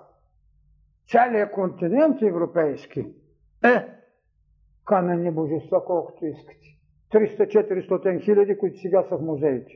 [1.06, 3.06] целият континент европейски
[3.64, 3.86] е
[4.86, 6.59] каменни божества, колкото искате.
[7.12, 9.72] 300-400 хиляди, които сега са в музеите.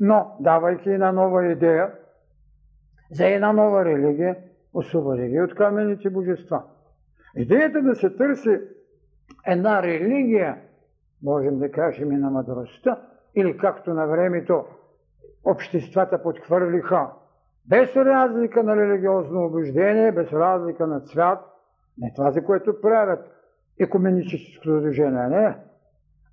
[0.00, 1.92] Но, давайки една нова идея
[3.10, 4.36] за една нова религия,
[4.74, 6.62] освободи ги от каменните божества.
[7.36, 8.60] Идеята да се търси
[9.46, 10.58] една религия,
[11.24, 13.00] можем да кажем и на мъдростта,
[13.34, 14.64] или както на времето
[15.44, 17.10] обществата подхвърлиха
[17.68, 21.38] без разлика на религиозно убеждение, без разлика на цвят,
[21.98, 23.30] не това, за което правят
[23.80, 25.56] екуменическото движение, не.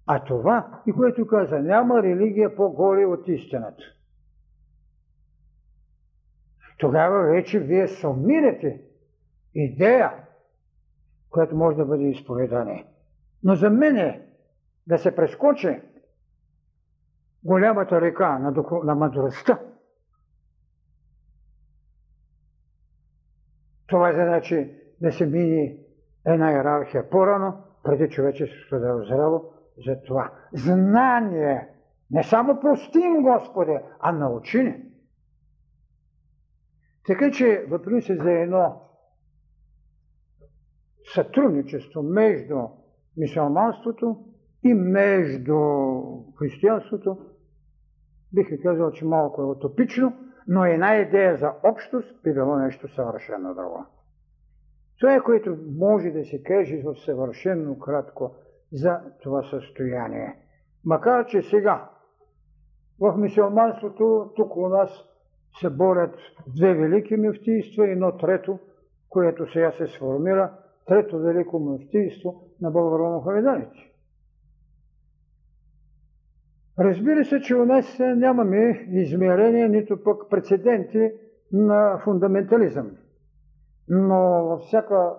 [0.06, 3.84] А това, и което каза, няма религия по-горе от истината.
[6.78, 8.82] Тогава вече вие сумирате
[9.56, 10.14] идея,
[11.30, 12.86] която може да бъде изповедание.
[13.44, 14.31] Но за мен е
[14.88, 15.82] да се прескочи
[17.44, 18.84] голямата река на, духов...
[18.84, 19.60] на мъдростта.
[23.88, 25.78] Това значи да се мини
[26.26, 29.54] една иерархия по-рано, преди човечеството да е озрело
[29.86, 30.32] за това.
[30.54, 31.70] Знание.
[32.12, 34.84] Не само простим, Господи, а научи ни.
[37.08, 38.82] Така че въпрос е за едно
[41.14, 42.56] сътрудничество между
[43.18, 44.26] мисиоманството
[44.64, 45.58] и между
[46.40, 47.18] християнството,
[48.34, 50.14] бих казал, че малко е утопично,
[50.48, 53.86] но една идея за общност би било нещо съвършено друго.
[55.00, 58.36] Това е което може да се каже в съвършено кратко
[58.72, 60.36] за това състояние.
[60.86, 61.90] Макар, че сега
[63.00, 64.90] в мисиоманството тук у нас
[65.60, 66.16] се борят
[66.48, 68.60] две велики мюфтийства и едно трето,
[69.10, 70.54] което сега се сформира,
[70.88, 73.91] трето велико мюфтийство на българо-мухамеданите.
[76.80, 81.12] Разбира се, че у нас нямаме измерения, нито пък прецеденти
[81.52, 82.98] на фундаментализъм.
[83.88, 85.14] Но във всяка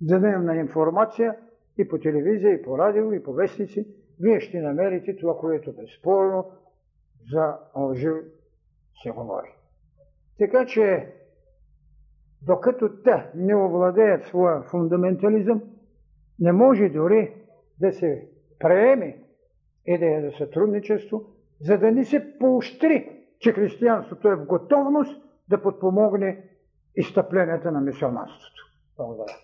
[0.00, 1.36] дневна информация
[1.78, 3.86] и по телевизия, и по радио, и по вестници,
[4.20, 6.50] вие ще намерите това, което безспорно
[7.32, 8.08] за лъжи
[9.02, 9.54] се говори.
[10.38, 11.12] Така че,
[12.42, 15.62] докато те не овладеят своя фундаментализъм,
[16.38, 17.34] не може дори
[17.80, 19.27] да се приеме
[19.86, 21.24] идея за сътрудничество,
[21.60, 26.44] за да ни се поощри, че християнството е в готовност да подпомогне
[26.96, 28.62] изтъпленията на мисионарството.
[28.96, 29.36] Благодаря.